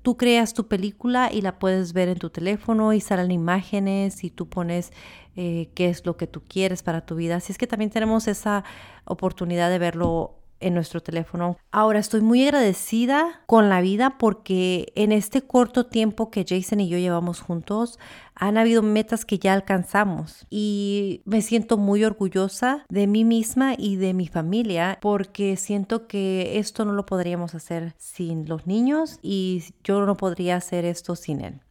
tú 0.01 0.17
creas 0.17 0.53
tu 0.53 0.67
película 0.67 1.29
y 1.31 1.41
la 1.41 1.59
puedes 1.59 1.93
ver 1.93 2.09
en 2.09 2.17
tu 2.17 2.29
teléfono 2.29 2.93
y 2.93 3.01
salen 3.01 3.31
imágenes 3.31 4.23
y 4.23 4.29
tú 4.29 4.47
pones 4.47 4.91
eh, 5.35 5.69
qué 5.75 5.89
es 5.89 6.05
lo 6.05 6.17
que 6.17 6.27
tú 6.27 6.41
quieres 6.47 6.83
para 6.83 7.05
tu 7.05 7.15
vida. 7.15 7.37
Así 7.37 7.51
es 7.51 7.57
que 7.57 7.67
también 7.67 7.91
tenemos 7.91 8.27
esa 8.27 8.63
oportunidad 9.05 9.69
de 9.69 9.79
verlo 9.79 10.38
en 10.59 10.73
nuestro 10.73 11.01
teléfono. 11.01 11.57
Ahora 11.71 11.99
estoy 11.99 12.21
muy 12.21 12.43
agradecida 12.43 13.41
con 13.45 13.69
la 13.69 13.81
vida 13.81 14.17
porque 14.17 14.91
en 14.95 15.11
este 15.11 15.41
corto 15.41 15.85
tiempo 15.85 16.31
que 16.31 16.45
Jason 16.47 16.79
y 16.79 16.89
yo 16.89 16.97
llevamos 16.97 17.41
juntos 17.41 17.99
han 18.35 18.57
habido 18.57 18.81
metas 18.81 19.25
que 19.25 19.37
ya 19.37 19.53
alcanzamos 19.53 20.45
y 20.49 21.21
me 21.25 21.41
siento 21.41 21.77
muy 21.77 22.05
orgullosa 22.05 22.85
de 22.89 23.05
mí 23.05 23.25
misma 23.25 23.73
y 23.77 23.97
de 23.97 24.13
mi 24.13 24.27
familia 24.27 24.97
porque 25.01 25.57
siento 25.57 26.07
que 26.07 26.57
esto 26.59 26.85
no 26.85 26.93
lo 26.93 27.05
podríamos 27.05 27.55
hacer 27.55 27.93
sin 27.97 28.47
los 28.47 28.65
niños 28.65 29.19
y 29.21 29.63
yo 29.83 30.05
no 30.05 30.15
podría 30.15 30.55
hacer 30.55 30.85
esto 30.85 31.15
sin 31.15 31.41
él. 31.41 31.61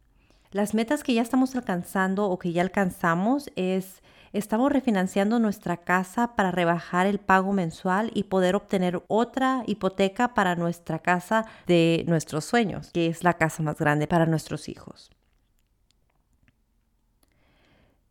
Las 0.51 0.73
metas 0.73 1.03
que 1.03 1.13
ya 1.13 1.21
estamos 1.21 1.55
alcanzando 1.55 2.25
o 2.25 2.39
que 2.39 2.51
ya 2.51 2.61
alcanzamos 2.63 3.51
es 3.55 4.01
Estamos 4.31 4.71
refinanciando 4.71 5.39
nuestra 5.39 5.77
casa 5.77 6.35
para 6.35 6.51
rebajar 6.51 7.07
el 7.07 7.19
pago 7.19 7.51
mensual 7.51 8.11
y 8.13 8.23
poder 8.23 8.55
obtener 8.55 9.01
otra 9.07 9.63
hipoteca 9.65 10.35
para 10.35 10.55
nuestra 10.55 10.99
casa 10.99 11.45
de 11.65 12.03
nuestros 12.07 12.45
sueños, 12.45 12.91
que 12.91 13.07
es 13.07 13.23
la 13.23 13.33
casa 13.33 13.63
más 13.63 13.77
grande 13.77 14.07
para 14.07 14.27
nuestros 14.27 14.69
hijos. 14.69 15.09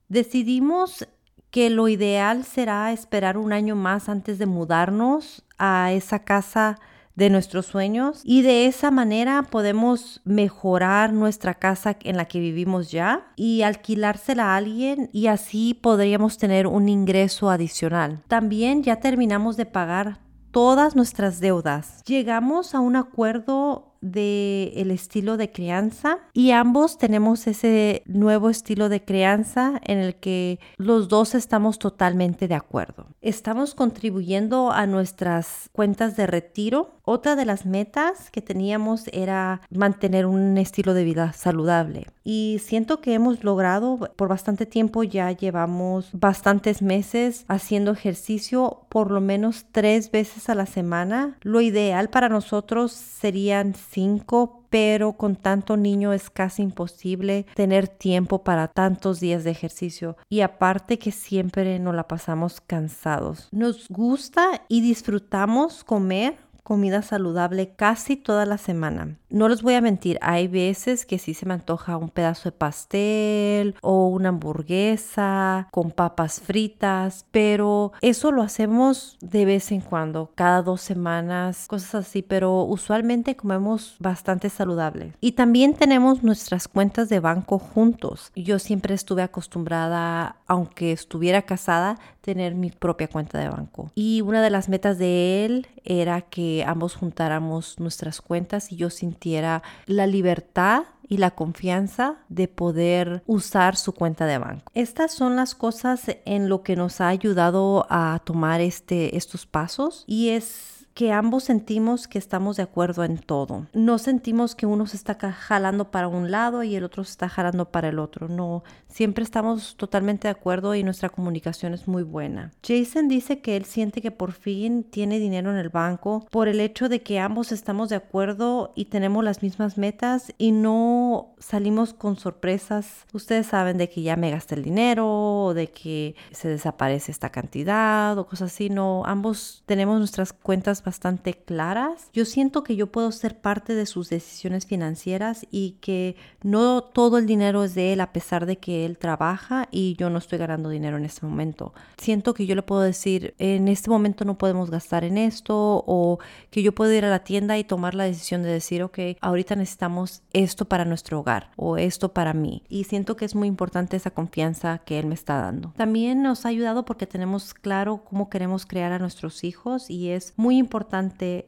Decidimos 0.09 1.07
que 1.51 1.71
lo 1.71 1.89
ideal 1.89 2.45
será 2.45 2.93
esperar 2.93 3.39
un 3.39 3.53
año 3.53 3.77
más 3.77 4.09
antes 4.09 4.39
de 4.39 4.47
mudarnos 4.47 5.45
a 5.57 5.93
esa 5.93 6.21
casa 6.21 6.79
de 7.19 7.31
nuestros 7.31 7.67
sueños 7.67 8.21
y 8.23 8.43
de 8.43 8.67
esa 8.67 8.93
manera 8.93 9.43
podemos 9.43 10.21
mejorar 10.25 11.13
nuestra 11.13 11.55
casa 11.55 11.97
en 12.05 12.17
la 12.17 12.27
que 12.27 12.39
vivimos 12.39 12.93
ya 12.93 13.33
y 13.35 13.63
alquilársela 13.63 14.53
a 14.53 14.57
alguien 14.57 15.11
y 15.13 15.27
así 15.27 15.75
podríamos 15.75 16.39
tener 16.39 16.69
un 16.69 16.89
ingreso 16.89 17.51
adicional. 17.51 18.23
También 18.29 18.85
ya 18.85 19.01
terminamos 19.01 19.57
de 19.57 19.67
pagar 19.67 20.21
todas 20.53 20.95
nuestras 20.95 21.41
deudas. 21.41 22.05
Llegamos 22.05 22.77
a 22.77 22.81
un 22.81 22.95
acuerdo 22.95 23.89
de 24.01 24.73
el 24.77 24.91
estilo 24.91 25.37
de 25.37 25.51
crianza 25.51 26.19
y 26.33 26.53
ambos 26.53 26.99
tenemos 26.99 27.47
ese 27.47 28.03
nuevo 28.07 28.51
estilo 28.51 28.89
de 28.89 29.05
crianza 29.05 29.81
en 29.85 29.99
el 29.99 30.17
que 30.17 30.61
los 30.77 31.09
dos 31.09 31.35
estamos 31.35 31.79
totalmente 31.79 32.49
de 32.49 32.55
acuerdo. 32.55 33.07
Estamos 33.21 33.75
contribuyendo 33.75 34.71
a 34.71 34.87
nuestras 34.87 35.69
cuentas 35.73 36.17
de 36.17 36.27
retiro. 36.27 36.98
Otra 37.11 37.37
de 37.37 37.47
las 37.47 37.65
metas 37.65 38.31
que 38.31 38.43
teníamos 38.43 39.05
era 39.15 39.63
mantener 39.71 40.27
un 40.27 40.59
estilo 40.59 40.93
de 40.93 41.05
vida 41.05 41.33
saludable 41.33 42.07
y 42.31 42.61
siento 42.63 43.01
que 43.01 43.15
hemos 43.15 43.43
logrado 43.43 43.99
por 44.15 44.29
bastante 44.29 44.67
tiempo 44.67 45.03
ya 45.03 45.33
llevamos 45.33 46.11
bastantes 46.13 46.83
meses 46.83 47.47
haciendo 47.49 47.93
ejercicio 47.93 48.83
por 48.91 49.11
lo 49.11 49.23
menos 49.23 49.65
tres 49.73 50.11
veces 50.11 50.51
a 50.51 50.55
la 50.55 50.67
semana. 50.67 51.39
Lo 51.41 51.63
ideal 51.63 52.11
para 52.11 52.29
nosotros 52.29 52.93
serían 52.93 53.75
cinco, 53.75 54.67
pero 54.69 55.15
con 55.15 55.37
tanto 55.37 55.79
niño 55.79 56.13
es 56.13 56.29
casi 56.29 56.61
imposible 56.61 57.47
tener 57.55 57.89
tiempo 57.89 58.45
para 58.45 58.69
tantos 58.69 59.21
días 59.21 59.43
de 59.45 59.51
ejercicio. 59.51 60.19
Y 60.29 60.43
aparte 60.43 60.99
que 60.99 61.13
siempre 61.13 61.79
nos 61.79 61.95
la 61.95 62.07
pasamos 62.09 62.61
cansados. 62.61 63.49
Nos 63.53 63.89
gusta 63.89 64.61
y 64.69 64.83
disfrutamos 64.83 65.83
comer 65.83 66.37
comida 66.69 67.01
saludable 67.01 67.71
casi 67.71 68.15
toda 68.15 68.45
la 68.45 68.59
semana. 68.59 69.17
No 69.31 69.49
les 69.49 69.63
voy 69.63 69.73
a 69.73 69.81
mentir, 69.81 70.19
hay 70.21 70.49
veces 70.49 71.07
que 71.07 71.19
sí 71.19 71.33
se 71.33 71.47
me 71.47 71.55
antoja 71.55 71.97
un 71.97 72.11
pedazo 72.11 72.51
de 72.51 72.57
pastel 72.57 73.75
o 73.81 74.09
una 74.09 74.29
hamburguesa 74.29 75.69
con 75.71 75.91
papas 75.91 76.41
fritas, 76.41 77.25
pero 77.31 77.93
eso 78.03 78.33
lo 78.33 78.43
hacemos 78.43 79.17
de 79.23 79.47
vez 79.47 79.73
en 79.73 79.81
cuando, 79.81 80.31
cada 80.35 80.61
dos 80.61 80.83
semanas, 80.83 81.67
cosas 81.69 81.95
así, 82.07 82.21
pero 82.21 82.65
usualmente 82.65 83.35
comemos 83.35 83.97
bastante 83.99 84.51
saludable. 84.51 85.15
Y 85.23 85.33
también 85.33 85.73
tenemos 85.73 86.23
nuestras 86.23 86.69
cuentas 86.69 87.09
de 87.09 87.21
banco 87.21 87.59
juntos. 87.59 88.31
Yo 88.37 88.59
siempre 88.59 88.95
estuve 88.95 89.23
acostumbrada, 89.23 90.37
aunque 90.47 90.93
estuviera 90.93 91.43
casada, 91.43 91.99
tener 92.21 92.55
mi 92.55 92.71
propia 92.71 93.09
cuenta 93.09 93.39
de 93.39 93.49
banco. 93.49 93.91
Y 93.95 94.21
una 94.21 94.43
de 94.43 94.51
las 94.51 94.69
metas 94.69 94.99
de 94.99 95.47
él 95.47 95.67
era 95.83 96.21
que 96.21 96.58
ambos 96.65 96.95
juntáramos 96.95 97.79
nuestras 97.79 98.21
cuentas 98.21 98.73
y 98.73 98.77
yo 98.77 98.91
sintiera 98.91 99.63
la 99.87 100.07
libertad 100.07 100.85
y 101.09 101.17
la 101.17 101.31
confianza 101.31 102.19
de 102.29 102.49
poder 102.49 103.23
usar 103.27 103.77
su 103.77 103.93
cuenta 103.93 104.27
de 104.27 104.39
banco. 104.39 104.71
Estas 104.75 105.13
son 105.13 105.37
las 105.37 105.55
cosas 105.55 106.03
en 106.27 106.49
lo 106.49 106.63
que 106.63 106.77
nos 106.77 107.01
ha 107.01 107.09
ayudado 107.09 107.87
a 107.89 108.21
tomar 108.25 108.61
este, 108.61 109.17
estos 109.17 109.47
pasos 109.47 110.05
y 110.07 110.31
es 110.31 110.78
que 110.99 111.13
ambos 111.13 111.45
sentimos 111.45 112.09
que 112.09 112.19
estamos 112.19 112.57
de 112.57 112.65
acuerdo 112.65 113.05
en 113.05 113.19
todo. 113.19 113.69
No 113.73 113.99
sentimos 113.99 114.57
que 114.57 114.67
uno 114.67 114.89
se 114.89 114.97
está 114.97 115.15
jalando 115.15 115.93
para 115.93 116.09
un 116.09 116.33
lado 116.33 116.65
y 116.65 116.75
el 116.75 116.83
otro 116.83 117.05
se 117.05 117.13
está 117.13 117.29
jalando 117.29 117.71
para 117.71 117.91
el 117.91 118.01
otro. 118.01 118.27
No, 118.27 118.65
siempre 118.89 119.23
estamos 119.23 119.77
totalmente 119.77 120.27
de 120.27 120.33
acuerdo 120.33 120.75
y 120.75 120.83
nuestra 120.83 121.09
comunicación 121.09 121.73
es 121.73 121.87
muy 121.87 122.03
buena. 122.03 122.51
Jason 122.67 123.07
dice 123.07 123.39
que 123.39 123.57
él 123.57 123.65
siente 123.65 124.03
que 124.03 124.11
por 124.11 124.33
fin 124.33 124.83
tiene 124.83 125.21
dinero 125.21 125.53
en 125.53 125.59
el 125.59 125.69
banco 125.69 126.27
por 126.33 126.49
el 126.49 126.59
hecho 126.59 126.89
de 126.89 127.01
que 127.01 127.21
ambos 127.21 127.53
estamos 127.53 127.91
de 127.91 127.95
acuerdo 127.95 128.73
y 128.75 128.87
tenemos 128.87 129.23
las 129.23 129.41
mismas 129.41 129.79
metas 129.79 130.35
y 130.37 130.51
no 130.51 131.37
salimos 131.39 131.95
con 131.95 132.17
sorpresas. 132.17 133.07
Ustedes 133.13 133.47
saben 133.47 133.79
de 133.79 133.89
que 133.89 134.03
ya 134.03 134.17
me 134.17 134.33
gasté 134.33 134.57
el 134.57 134.65
dinero 134.65 135.07
o 135.07 135.55
de 135.55 135.71
que 135.71 136.17
se 136.33 136.49
desaparece 136.49 137.13
esta 137.13 137.31
cantidad 137.31 138.19
o 138.19 138.27
cosas 138.27 138.53
así. 138.53 138.69
No, 138.69 139.05
ambos 139.07 139.63
tenemos 139.65 140.01
nuestras 140.01 140.33
cuentas 140.33 140.83
bastante 140.89 141.35
claras. 141.35 142.09
Yo 142.15 142.25
siento 142.25 142.65
que 142.65 142.75
yo 142.75 142.87
puedo 142.87 143.13
ser 143.13 143.39
parte 143.39 143.75
de 143.75 143.85
sus 143.85 144.09
decisiones 144.09 144.65
financieras 144.65 145.47
y 145.51 145.73
que 145.83 146.17
no 146.43 146.81
todo 146.81 147.19
el 147.19 147.27
dinero 147.27 147.63
es 147.63 147.75
de 147.75 147.93
él 147.93 148.01
a 148.01 148.15
pesar 148.15 148.47
de 148.47 148.57
que 148.57 148.87
él 148.87 148.97
trabaja 148.97 149.69
y 149.71 149.97
yo 149.99 150.09
no 150.09 150.17
estoy 150.17 150.39
ganando 150.39 150.71
dinero 150.71 150.97
en 150.97 151.05
este 151.05 151.27
momento. 151.27 151.75
Siento 151.99 152.33
que 152.33 152.47
yo 152.47 152.55
le 152.55 152.63
puedo 152.63 152.81
decir, 152.81 153.35
en 153.39 153.69
este 153.69 153.91
momento 153.91 154.25
no 154.25 154.39
podemos 154.39 154.71
gastar 154.71 155.05
en 155.05 155.19
esto 155.19 155.85
o 155.87 156.21
que 156.51 156.63
yo 156.63 156.75
puedo 156.75 156.91
ir 156.95 157.05
a 157.05 157.11
la 157.11 157.23
tienda 157.23 157.59
y 157.59 157.65
tomar 157.65 157.95
la 157.95 158.05
decisión 158.05 158.43
de 158.43 158.49
decir, 158.51 158.83
ok, 158.83 158.99
ahorita 159.21 159.57
necesitamos 159.57 160.23
esto 160.33 160.65
para 160.65 160.87
nuestro 160.87 161.21
hogar 161.21 161.51
o 161.57 161.77
esto 161.77 162.15
para 162.15 162.33
mí. 162.33 162.63
Y 162.71 162.85
siento 162.85 163.15
que 163.15 163.27
es 163.27 163.35
muy 163.35 163.47
importante 163.47 163.99
esa 163.99 164.11
confianza 164.11 164.79
que 164.79 164.99
él 164.99 165.05
me 165.05 165.15
está 165.15 165.37
dando. 165.43 165.75
También 165.77 166.23
nos 166.23 166.47
ha 166.47 166.49
ayudado 166.49 166.87
porque 166.87 167.07
tenemos 167.07 167.53
claro 167.53 168.05
cómo 168.09 168.31
queremos 168.31 168.65
crear 168.65 168.93
a 168.93 168.99
nuestros 168.99 169.45
hijos 169.45 169.91
y 169.91 170.09
es 170.09 170.33
muy 170.37 170.57
importante 170.57 170.78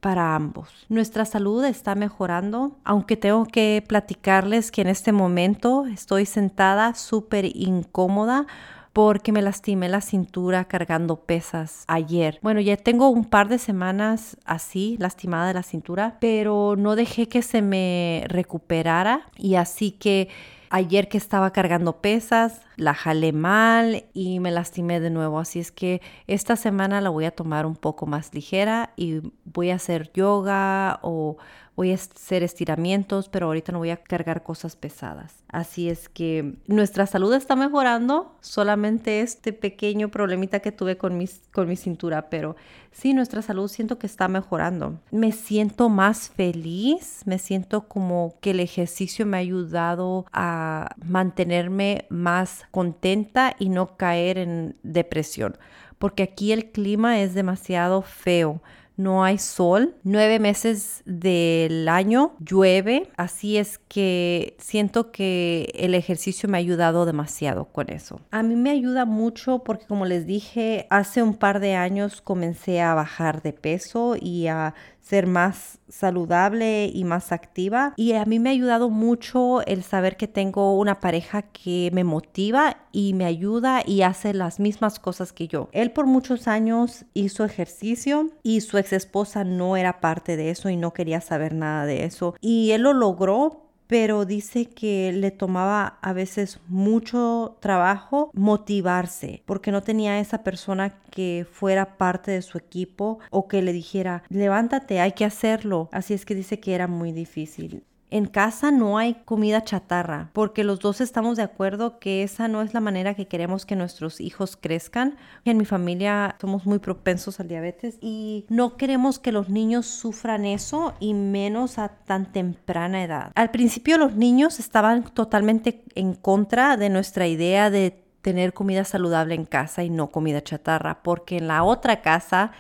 para 0.01 0.35
ambos. 0.35 0.69
Nuestra 0.89 1.25
salud 1.25 1.65
está 1.65 1.95
mejorando, 1.95 2.77
aunque 2.85 3.17
tengo 3.17 3.45
que 3.47 3.85
platicarles 3.87 4.71
que 4.71 4.83
en 4.83 4.89
este 4.89 5.13
momento 5.13 5.87
estoy 5.87 6.27
sentada 6.27 6.95
súper 6.95 7.45
incómoda 7.55 8.47
porque 8.93 9.33
me 9.33 9.43
lastimé 9.43 9.89
la 9.89 10.01
cintura 10.01 10.65
cargando 10.65 11.17
pesas 11.17 11.85
ayer. 11.87 12.39
Bueno, 12.43 12.61
ya 12.61 12.77
tengo 12.77 13.09
un 13.09 13.25
par 13.25 13.49
de 13.49 13.59
semanas 13.59 14.37
así, 14.45 14.97
lastimada 14.99 15.49
de 15.49 15.55
la 15.55 15.63
cintura, 15.63 16.17
pero 16.21 16.75
no 16.77 16.97
dejé 16.97 17.29
que 17.29 17.43
se 17.43 17.63
me 17.63 18.25
recuperara 18.27 19.27
y 19.37 19.55
así 19.55 19.93
que 19.93 20.29
Ayer 20.73 21.09
que 21.09 21.19
estaba 21.19 21.51
cargando 21.51 22.01
pesas, 22.01 22.63
la 22.77 22.95
jalé 22.95 23.33
mal 23.33 24.05
y 24.13 24.39
me 24.39 24.53
lastimé 24.53 25.01
de 25.01 25.11
nuevo. 25.11 25.41
Así 25.41 25.59
es 25.59 25.73
que 25.73 26.01
esta 26.29 26.55
semana 26.55 27.01
la 27.01 27.11
voy 27.11 27.25
a 27.25 27.33
tomar 27.33 27.67
un 27.67 27.75
poco 27.75 28.07
más 28.07 28.33
ligera 28.33 28.93
y 28.97 29.21
voy 29.45 29.71
a 29.71 29.75
hacer 29.75 30.13
yoga 30.13 31.01
o 31.03 31.39
voy 31.81 31.93
a 31.93 31.95
hacer 31.95 32.43
estiramientos, 32.43 33.31
pero 33.31 33.47
ahorita 33.47 33.73
no 33.73 33.79
voy 33.79 33.89
a 33.89 33.97
cargar 33.97 34.43
cosas 34.43 34.77
pesadas. 34.77 35.43
Así 35.49 35.89
es 35.89 36.11
que 36.11 36.57
nuestra 36.67 37.07
salud 37.07 37.33
está 37.33 37.57
mejorando, 37.57 38.37
solamente 38.43 39.23
este 39.23 39.55
pequeño 39.55 40.11
problemita 40.11 40.61
que 40.61 40.73
tuve 40.73 40.99
con, 40.99 41.17
mis, 41.17 41.41
con 41.55 41.71
mi 41.71 41.77
cintura, 41.77 42.29
pero 42.29 42.55
sí, 42.93 43.15
nuestra 43.15 43.41
salud 43.41 43.67
siento 43.67 43.99
que 43.99 44.07
está 44.07 44.29
mejorando. 44.29 45.01
Me 45.11 45.33
siento 45.33 45.89
más 45.89 46.29
feliz, 46.29 47.23
me 47.25 47.39
siento 47.39 47.89
como 47.89 48.35
que 48.43 48.51
el 48.51 48.61
ejercicio 48.61 49.25
me 49.25 49.39
ha 49.39 49.41
ayudado 49.41 50.27
a 50.35 50.95
mantenerme 51.03 52.05
más 52.11 52.67
contenta 52.73 53.57
y 53.59 53.71
no 53.71 53.97
caer 53.97 54.37
en 54.37 54.77
depresión, 54.83 55.57
porque 55.99 56.25
aquí 56.25 56.53
el 56.53 56.73
clima 56.73 57.23
es 57.23 57.33
demasiado 57.33 58.03
feo 58.03 58.61
no 59.01 59.25
hay 59.25 59.39
sol. 59.39 59.95
Nueve 60.05 60.39
meses 60.39 61.03
del 61.07 61.89
año 61.89 62.35
llueve, 62.39 63.09
así 63.17 63.57
es 63.57 63.79
que 63.79 64.57
siento 64.59 65.11
que 65.11 65.73
el 65.75 65.95
ejercicio 65.95 66.49
me 66.49 66.59
ha 66.59 66.61
ayudado 66.61 67.07
demasiado 67.07 67.67
con 67.67 67.91
eso. 67.91 68.21
A 68.31 68.43
mí 68.43 68.57
me 68.57 68.71
ayuda 68.71 69.05
mucho 69.05 69.61
porque 69.61 69.87
como 69.87 70.05
les 70.05 70.27
dije, 70.27 70.87
hace 70.91 71.23
un 71.23 71.35
par 71.35 71.61
de 71.61 71.75
años 71.75 72.21
comencé 72.21 72.81
a 72.81 72.95
bajar 72.95 73.43
de 73.43 73.53
peso 73.53 74.17
y 74.21 74.47
a 74.49 74.75
ser 75.01 75.27
más 75.27 75.79
saludable 75.89 76.91
y 76.93 77.05
más 77.05 77.33
activa. 77.33 77.95
Y 77.97 78.13
a 78.13 78.25
mí 78.25 78.39
me 78.39 78.51
ha 78.51 78.53
ayudado 78.53 78.91
mucho 78.91 79.63
el 79.67 79.83
saber 79.83 80.17
que 80.17 80.29
tengo 80.29 80.79
una 80.79 81.01
pareja 81.01 81.43
que 81.43 81.91
me 81.93 82.05
motiva 82.05 82.77
y 82.93 83.15
me 83.15 83.25
ayuda 83.25 83.83
y 83.85 84.03
hace 84.03 84.35
las 84.35 84.61
mismas 84.61 84.99
cosas 84.99 85.33
que 85.33 85.49
yo. 85.49 85.69
Él 85.73 85.91
por 85.91 86.07
muchos 86.07 86.49
años 86.49 87.05
hizo 87.15 87.45
ejercicio 87.45 88.31
y 88.43 88.61
su 88.61 88.79
ex 88.79 88.93
esposa 88.93 89.45
no 89.45 89.77
era 89.77 90.01
parte 90.01 90.37
de 90.37 90.51
eso 90.51 90.69
y 90.69 90.77
no 90.77 90.93
quería 90.93 91.21
saber 91.21 91.55
nada 91.55 91.87
de 91.87 92.05
eso. 92.05 92.35
Y 92.41 92.71
él 92.73 92.83
lo 92.83 92.93
logró 92.93 93.70
pero 93.91 94.25
dice 94.25 94.67
que 94.67 95.13
le 95.13 95.33
tomaba 95.33 95.99
a 96.01 96.13
veces 96.13 96.61
mucho 96.69 97.57
trabajo 97.59 98.31
motivarse 98.35 99.43
porque 99.47 99.73
no 99.73 99.83
tenía 99.83 100.21
esa 100.21 100.45
persona 100.45 101.01
que 101.11 101.45
fuera 101.51 101.99
parte 101.99 102.31
de 102.31 102.43
su 102.43 102.57
equipo 102.57 103.19
o 103.33 103.49
que 103.49 103.63
le 103.63 103.73
dijera, 103.73 104.23
levántate, 104.29 105.01
hay 105.01 105.11
que 105.11 105.25
hacerlo. 105.25 105.89
Así 105.91 106.15
es 106.15 106.25
que 106.25 106.37
dice 106.37 106.61
que 106.61 106.77
era 106.77 106.87
muy 106.87 107.11
difícil. 107.11 107.83
En 108.11 108.27
casa 108.27 108.73
no 108.73 108.99
hay 108.99 109.15
comida 109.25 109.63
chatarra, 109.63 110.31
porque 110.33 110.65
los 110.65 110.81
dos 110.81 111.01
estamos 111.01 111.37
de 111.37 111.45
acuerdo 111.45 112.01
que 112.01 112.25
esa 112.25 112.49
no 112.49 112.61
es 112.63 112.75
la 112.75 112.81
manera 112.81 113.15
que 113.15 113.29
queremos 113.29 113.65
que 113.65 113.77
nuestros 113.77 114.21
hijos 114.21 114.57
crezcan. 114.57 115.17
En 115.45 115.57
mi 115.57 115.65
familia 115.65 116.37
somos 116.41 116.67
muy 116.67 116.81
propensos 116.81 117.39
al 117.39 117.47
diabetes 117.47 117.99
y 118.01 118.47
no 118.49 118.77
queremos 118.77 119.21
que 119.21 119.31
los 119.31 119.49
niños 119.49 119.87
sufran 119.87 120.45
eso 120.45 120.95
y 120.99 121.15
menos 121.15 121.79
a 121.79 121.89
tan 121.89 122.33
temprana 122.33 123.05
edad. 123.05 123.33
Al 123.37 123.53
principio 123.53 123.97
los 123.97 124.17
niños 124.17 124.59
estaban 124.59 125.05
totalmente 125.05 125.85
en 125.95 126.15
contra 126.15 126.77
de 126.77 126.91
nuestra 126.91 127.29
idea 127.29 127.71
de 127.71 128.05
tener 128.23 128.53
comida 128.53 128.85
saludable 128.85 129.35
en 129.35 129.45
casa 129.45 129.83
y 129.85 129.91
no 129.91 130.09
comida 130.09 130.43
chatarra, 130.43 131.03
porque 131.03 131.39
en 131.39 131.49
la 131.49 131.63
otra 131.63 132.03
casa 132.03 132.53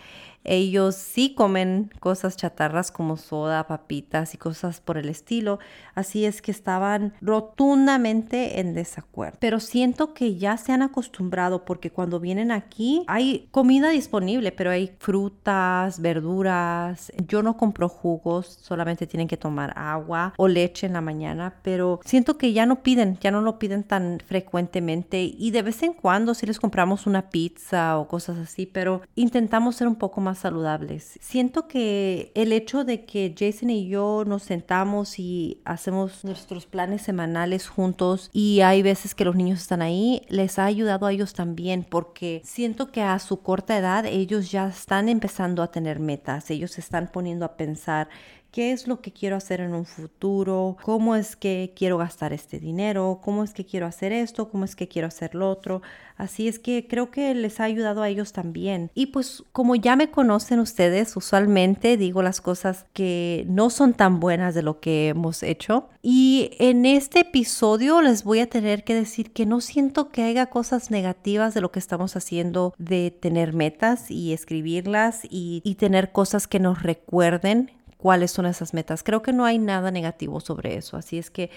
ellos 0.44 0.94
sí 0.94 1.34
comen 1.34 1.90
cosas 2.00 2.36
chatarras 2.36 2.90
como 2.90 3.16
soda, 3.16 3.66
papitas 3.66 4.34
y 4.34 4.38
cosas 4.38 4.80
por 4.80 4.96
el 4.96 5.08
estilo. 5.08 5.58
Así 5.94 6.24
es 6.24 6.40
que 6.40 6.50
estaban 6.50 7.12
rotundamente 7.20 8.60
en 8.60 8.74
desacuerdo. 8.74 9.36
Pero 9.40 9.60
siento 9.60 10.14
que 10.14 10.36
ya 10.36 10.56
se 10.56 10.72
han 10.72 10.82
acostumbrado 10.82 11.64
porque 11.64 11.90
cuando 11.90 12.20
vienen 12.20 12.50
aquí 12.52 13.04
hay 13.06 13.48
comida 13.50 13.90
disponible, 13.90 14.52
pero 14.52 14.70
hay 14.70 14.92
frutas, 14.98 16.00
verduras. 16.00 17.12
Yo 17.28 17.42
no 17.42 17.56
compro 17.56 17.88
jugos, 17.88 18.58
solamente 18.62 19.06
tienen 19.06 19.28
que 19.28 19.36
tomar 19.36 19.74
agua 19.76 20.32
o 20.36 20.48
leche 20.48 20.86
en 20.86 20.94
la 20.94 21.00
mañana, 21.00 21.54
pero 21.62 22.00
siento 22.04 22.38
que 22.38 22.52
ya 22.52 22.66
no 22.66 22.82
piden, 22.82 23.18
ya 23.20 23.30
no 23.30 23.42
lo 23.42 23.58
piden 23.58 23.84
tan 23.84 24.20
frecuentemente 24.24 25.22
y 25.22 25.50
de 25.50 25.62
vez 25.62 25.82
en 25.82 25.92
cuando 25.92 26.34
si 26.34 26.46
les 26.46 26.58
compramos 26.58 27.06
una 27.06 27.30
pizza 27.30 27.98
o 27.98 28.08
cosas 28.08 28.38
así, 28.38 28.66
pero 28.66 29.02
intentamos 29.14 29.76
ser 29.76 29.88
un 29.88 29.96
poco 29.96 30.20
más 30.20 30.29
saludables. 30.38 31.18
Siento 31.20 31.68
que 31.68 32.32
el 32.34 32.52
hecho 32.52 32.84
de 32.84 33.04
que 33.04 33.34
Jason 33.36 33.70
y 33.70 33.88
yo 33.88 34.24
nos 34.26 34.44
sentamos 34.44 35.18
y 35.18 35.60
hacemos 35.64 36.24
nuestros 36.24 36.66
planes 36.66 37.02
semanales 37.02 37.68
juntos 37.68 38.30
y 38.32 38.60
hay 38.60 38.82
veces 38.82 39.14
que 39.14 39.24
los 39.24 39.36
niños 39.36 39.60
están 39.60 39.82
ahí, 39.82 40.22
les 40.28 40.58
ha 40.58 40.64
ayudado 40.64 41.06
a 41.06 41.12
ellos 41.12 41.32
también 41.32 41.86
porque 41.88 42.42
siento 42.44 42.90
que 42.90 43.02
a 43.02 43.18
su 43.18 43.42
corta 43.42 43.76
edad 43.76 44.06
ellos 44.06 44.50
ya 44.50 44.68
están 44.68 45.08
empezando 45.08 45.62
a 45.62 45.70
tener 45.70 46.00
metas, 46.00 46.50
ellos 46.50 46.72
se 46.72 46.80
están 46.80 47.10
poniendo 47.12 47.44
a 47.44 47.56
pensar 47.56 48.08
qué 48.50 48.72
es 48.72 48.86
lo 48.86 49.00
que 49.00 49.12
quiero 49.12 49.36
hacer 49.36 49.60
en 49.60 49.74
un 49.74 49.86
futuro, 49.86 50.76
cómo 50.82 51.16
es 51.16 51.36
que 51.36 51.72
quiero 51.76 51.98
gastar 51.98 52.32
este 52.32 52.58
dinero, 52.58 53.20
cómo 53.22 53.44
es 53.44 53.52
que 53.52 53.64
quiero 53.64 53.86
hacer 53.86 54.12
esto, 54.12 54.50
cómo 54.50 54.64
es 54.64 54.76
que 54.76 54.88
quiero 54.88 55.08
hacer 55.08 55.34
lo 55.34 55.50
otro. 55.50 55.82
Así 56.16 56.48
es 56.48 56.58
que 56.58 56.86
creo 56.86 57.10
que 57.10 57.34
les 57.34 57.60
ha 57.60 57.64
ayudado 57.64 58.02
a 58.02 58.08
ellos 58.08 58.32
también. 58.32 58.90
Y 58.94 59.06
pues 59.06 59.42
como 59.52 59.74
ya 59.74 59.96
me 59.96 60.10
conocen 60.10 60.60
ustedes, 60.60 61.16
usualmente 61.16 61.96
digo 61.96 62.22
las 62.22 62.40
cosas 62.42 62.84
que 62.92 63.44
no 63.48 63.70
son 63.70 63.94
tan 63.94 64.20
buenas 64.20 64.54
de 64.54 64.62
lo 64.62 64.80
que 64.80 65.08
hemos 65.08 65.42
hecho. 65.42 65.88
Y 66.02 66.50
en 66.58 66.84
este 66.84 67.20
episodio 67.20 68.02
les 68.02 68.24
voy 68.24 68.40
a 68.40 68.48
tener 68.48 68.84
que 68.84 68.94
decir 68.94 69.32
que 69.32 69.46
no 69.46 69.60
siento 69.60 70.10
que 70.10 70.22
haya 70.22 70.46
cosas 70.46 70.90
negativas 70.90 71.54
de 71.54 71.62
lo 71.62 71.70
que 71.70 71.78
estamos 71.78 72.16
haciendo 72.16 72.74
de 72.78 73.10
tener 73.10 73.54
metas 73.54 74.10
y 74.10 74.32
escribirlas 74.32 75.20
y, 75.24 75.62
y 75.64 75.76
tener 75.76 76.12
cosas 76.12 76.46
que 76.46 76.58
nos 76.58 76.82
recuerden 76.82 77.70
cuáles 78.00 78.30
son 78.30 78.46
esas 78.46 78.74
metas. 78.74 79.02
Creo 79.02 79.22
que 79.22 79.32
no 79.32 79.44
hay 79.44 79.58
nada 79.58 79.90
negativo 79.90 80.40
sobre 80.40 80.76
eso, 80.76 80.96
así 80.96 81.18
es 81.18 81.30
que 81.30 81.50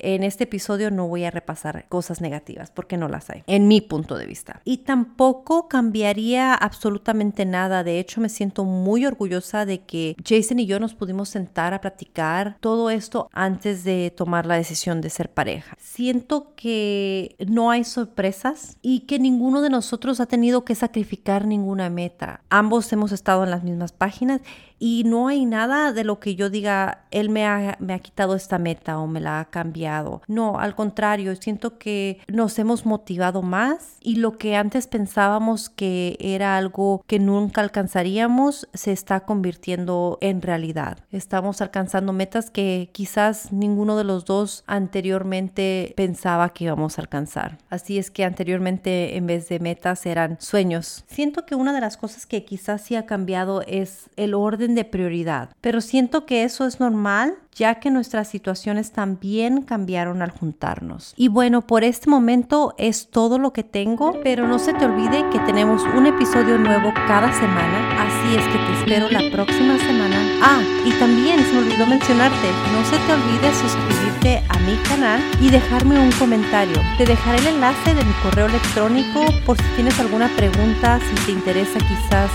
en 0.00 0.22
este 0.22 0.44
episodio 0.44 0.90
no 0.90 1.06
voy 1.06 1.24
a 1.24 1.30
repasar 1.30 1.86
cosas 1.88 2.20
negativas 2.20 2.70
porque 2.70 2.96
no 2.96 3.08
las 3.08 3.30
hay, 3.30 3.42
en 3.46 3.68
mi 3.68 3.80
punto 3.80 4.16
de 4.16 4.26
vista. 4.26 4.60
Y 4.64 4.78
tampoco 4.78 5.68
cambiaría 5.68 6.54
absolutamente 6.54 7.44
nada. 7.44 7.84
De 7.84 7.98
hecho, 7.98 8.20
me 8.20 8.28
siento 8.28 8.64
muy 8.64 9.06
orgullosa 9.06 9.66
de 9.66 9.82
que 9.82 10.16
Jason 10.26 10.58
y 10.58 10.66
yo 10.66 10.80
nos 10.80 10.94
pudimos 10.94 11.28
sentar 11.28 11.74
a 11.74 11.80
platicar 11.80 12.56
todo 12.60 12.90
esto 12.90 13.28
antes 13.32 13.84
de 13.84 14.12
tomar 14.14 14.46
la 14.46 14.56
decisión 14.56 15.00
de 15.00 15.10
ser 15.10 15.30
pareja. 15.30 15.76
Siento 15.78 16.54
que 16.56 17.36
no 17.46 17.70
hay 17.70 17.84
sorpresas 17.84 18.78
y 18.82 19.00
que 19.00 19.18
ninguno 19.18 19.60
de 19.60 19.70
nosotros 19.70 20.20
ha 20.20 20.26
tenido 20.26 20.64
que 20.64 20.74
sacrificar 20.74 21.46
ninguna 21.46 21.90
meta. 21.90 22.42
Ambos 22.48 22.92
hemos 22.92 23.12
estado 23.12 23.44
en 23.44 23.50
las 23.50 23.64
mismas 23.64 23.92
páginas 23.92 24.40
y 24.80 25.04
no 25.04 25.28
hay 25.28 25.44
nada 25.44 25.92
de 25.92 26.04
lo 26.04 26.18
que 26.18 26.34
yo 26.34 26.48
diga, 26.48 27.04
él 27.10 27.28
me 27.28 27.46
ha, 27.46 27.76
me 27.78 27.92
ha 27.92 27.98
quitado 27.98 28.34
esta 28.34 28.58
meta 28.58 28.98
o 28.98 29.06
me 29.06 29.20
la 29.20 29.38
ha 29.38 29.44
cambiado. 29.44 30.22
No, 30.26 30.58
al 30.58 30.74
contrario, 30.74 31.36
siento 31.36 31.78
que 31.78 32.18
nos 32.26 32.58
hemos 32.58 32.86
motivado 32.86 33.42
más 33.42 33.98
y 34.00 34.16
lo 34.16 34.38
que 34.38 34.56
antes 34.56 34.86
pensábamos 34.86 35.68
que 35.68 36.16
era 36.18 36.56
algo 36.56 37.04
que 37.06 37.18
nunca 37.18 37.60
alcanzaríamos 37.60 38.68
se 38.72 38.92
está 38.92 39.20
convirtiendo 39.20 40.16
en 40.22 40.40
realidad. 40.40 40.98
Estamos 41.12 41.60
alcanzando 41.60 42.14
metas 42.14 42.50
que 42.50 42.88
quizás 42.92 43.52
ninguno 43.52 43.98
de 43.98 44.04
los 44.04 44.24
dos 44.24 44.64
anteriormente 44.66 45.92
pensaba 45.94 46.54
que 46.54 46.64
íbamos 46.64 46.98
a 46.98 47.02
alcanzar. 47.02 47.58
Así 47.68 47.98
es 47.98 48.10
que 48.10 48.24
anteriormente 48.24 49.18
en 49.18 49.26
vez 49.26 49.46
de 49.50 49.60
metas 49.60 50.06
eran 50.06 50.38
sueños. 50.40 51.04
Siento 51.06 51.44
que 51.44 51.54
una 51.54 51.74
de 51.74 51.82
las 51.82 51.98
cosas 51.98 52.24
que 52.24 52.46
quizás 52.46 52.80
sí 52.80 52.96
ha 52.96 53.04
cambiado 53.04 53.60
es 53.66 54.08
el 54.16 54.34
de 54.74 54.84
prioridad. 54.84 55.50
Pero 55.60 55.80
siento 55.80 56.26
que 56.26 56.44
eso 56.44 56.66
es 56.66 56.80
normal 56.80 57.36
ya 57.54 57.76
que 57.76 57.90
nuestras 57.90 58.28
situaciones 58.28 58.92
también 58.92 59.62
cambiaron 59.62 60.22
al 60.22 60.30
juntarnos. 60.30 61.12
Y 61.16 61.28
bueno, 61.28 61.66
por 61.66 61.84
este 61.84 62.08
momento 62.08 62.74
es 62.78 63.08
todo 63.10 63.38
lo 63.38 63.52
que 63.52 63.64
tengo, 63.64 64.18
pero 64.22 64.46
no 64.46 64.58
se 64.58 64.72
te 64.72 64.84
olvide 64.84 65.28
que 65.30 65.38
tenemos 65.40 65.82
un 65.94 66.06
episodio 66.06 66.58
nuevo 66.58 66.92
cada 67.06 67.32
semana, 67.32 68.02
así 68.02 68.36
es 68.36 68.44
que 68.46 68.58
te 68.58 68.72
espero 68.78 69.10
la 69.10 69.30
próxima 69.30 69.76
semana. 69.78 70.16
Ah, 70.42 70.62
y 70.86 70.92
también 70.92 71.40
se 71.40 71.52
me 71.52 71.58
olvidó 71.58 71.86
mencionarte, 71.86 72.48
no 72.72 72.84
se 72.84 72.96
te 73.06 73.12
olvide 73.12 73.54
suscribirte 73.54 74.42
a 74.48 74.58
mi 74.60 74.76
canal 74.88 75.20
y 75.40 75.50
dejarme 75.50 75.98
un 75.98 76.12
comentario. 76.12 76.76
Te 76.96 77.04
dejaré 77.04 77.38
el 77.38 77.48
enlace 77.48 77.94
de 77.94 78.04
mi 78.04 78.12
correo 78.22 78.46
electrónico 78.46 79.24
por 79.44 79.56
si 79.58 79.68
tienes 79.74 79.98
alguna 79.98 80.28
pregunta, 80.36 80.98
si 81.00 81.26
te 81.26 81.32
interesa 81.32 81.78
quizás 81.78 82.30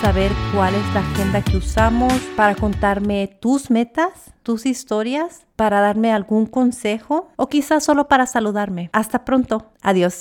saber 0.00 0.32
cuál 0.54 0.74
es 0.74 0.94
la 0.94 1.00
agenda 1.00 1.42
que 1.42 1.56
usamos 1.56 2.12
para 2.36 2.54
contarme 2.54 3.28
tus 3.40 3.70
metas, 3.70 4.32
tus 4.42 4.66
historias, 4.66 5.46
para 5.56 5.80
darme 5.80 6.12
algún 6.12 6.46
consejo 6.46 7.28
o 7.36 7.48
quizás 7.48 7.84
solo 7.84 8.08
para 8.08 8.26
saludarme. 8.26 8.90
Hasta 8.92 9.24
pronto. 9.24 9.72
Adiós. 9.82 10.14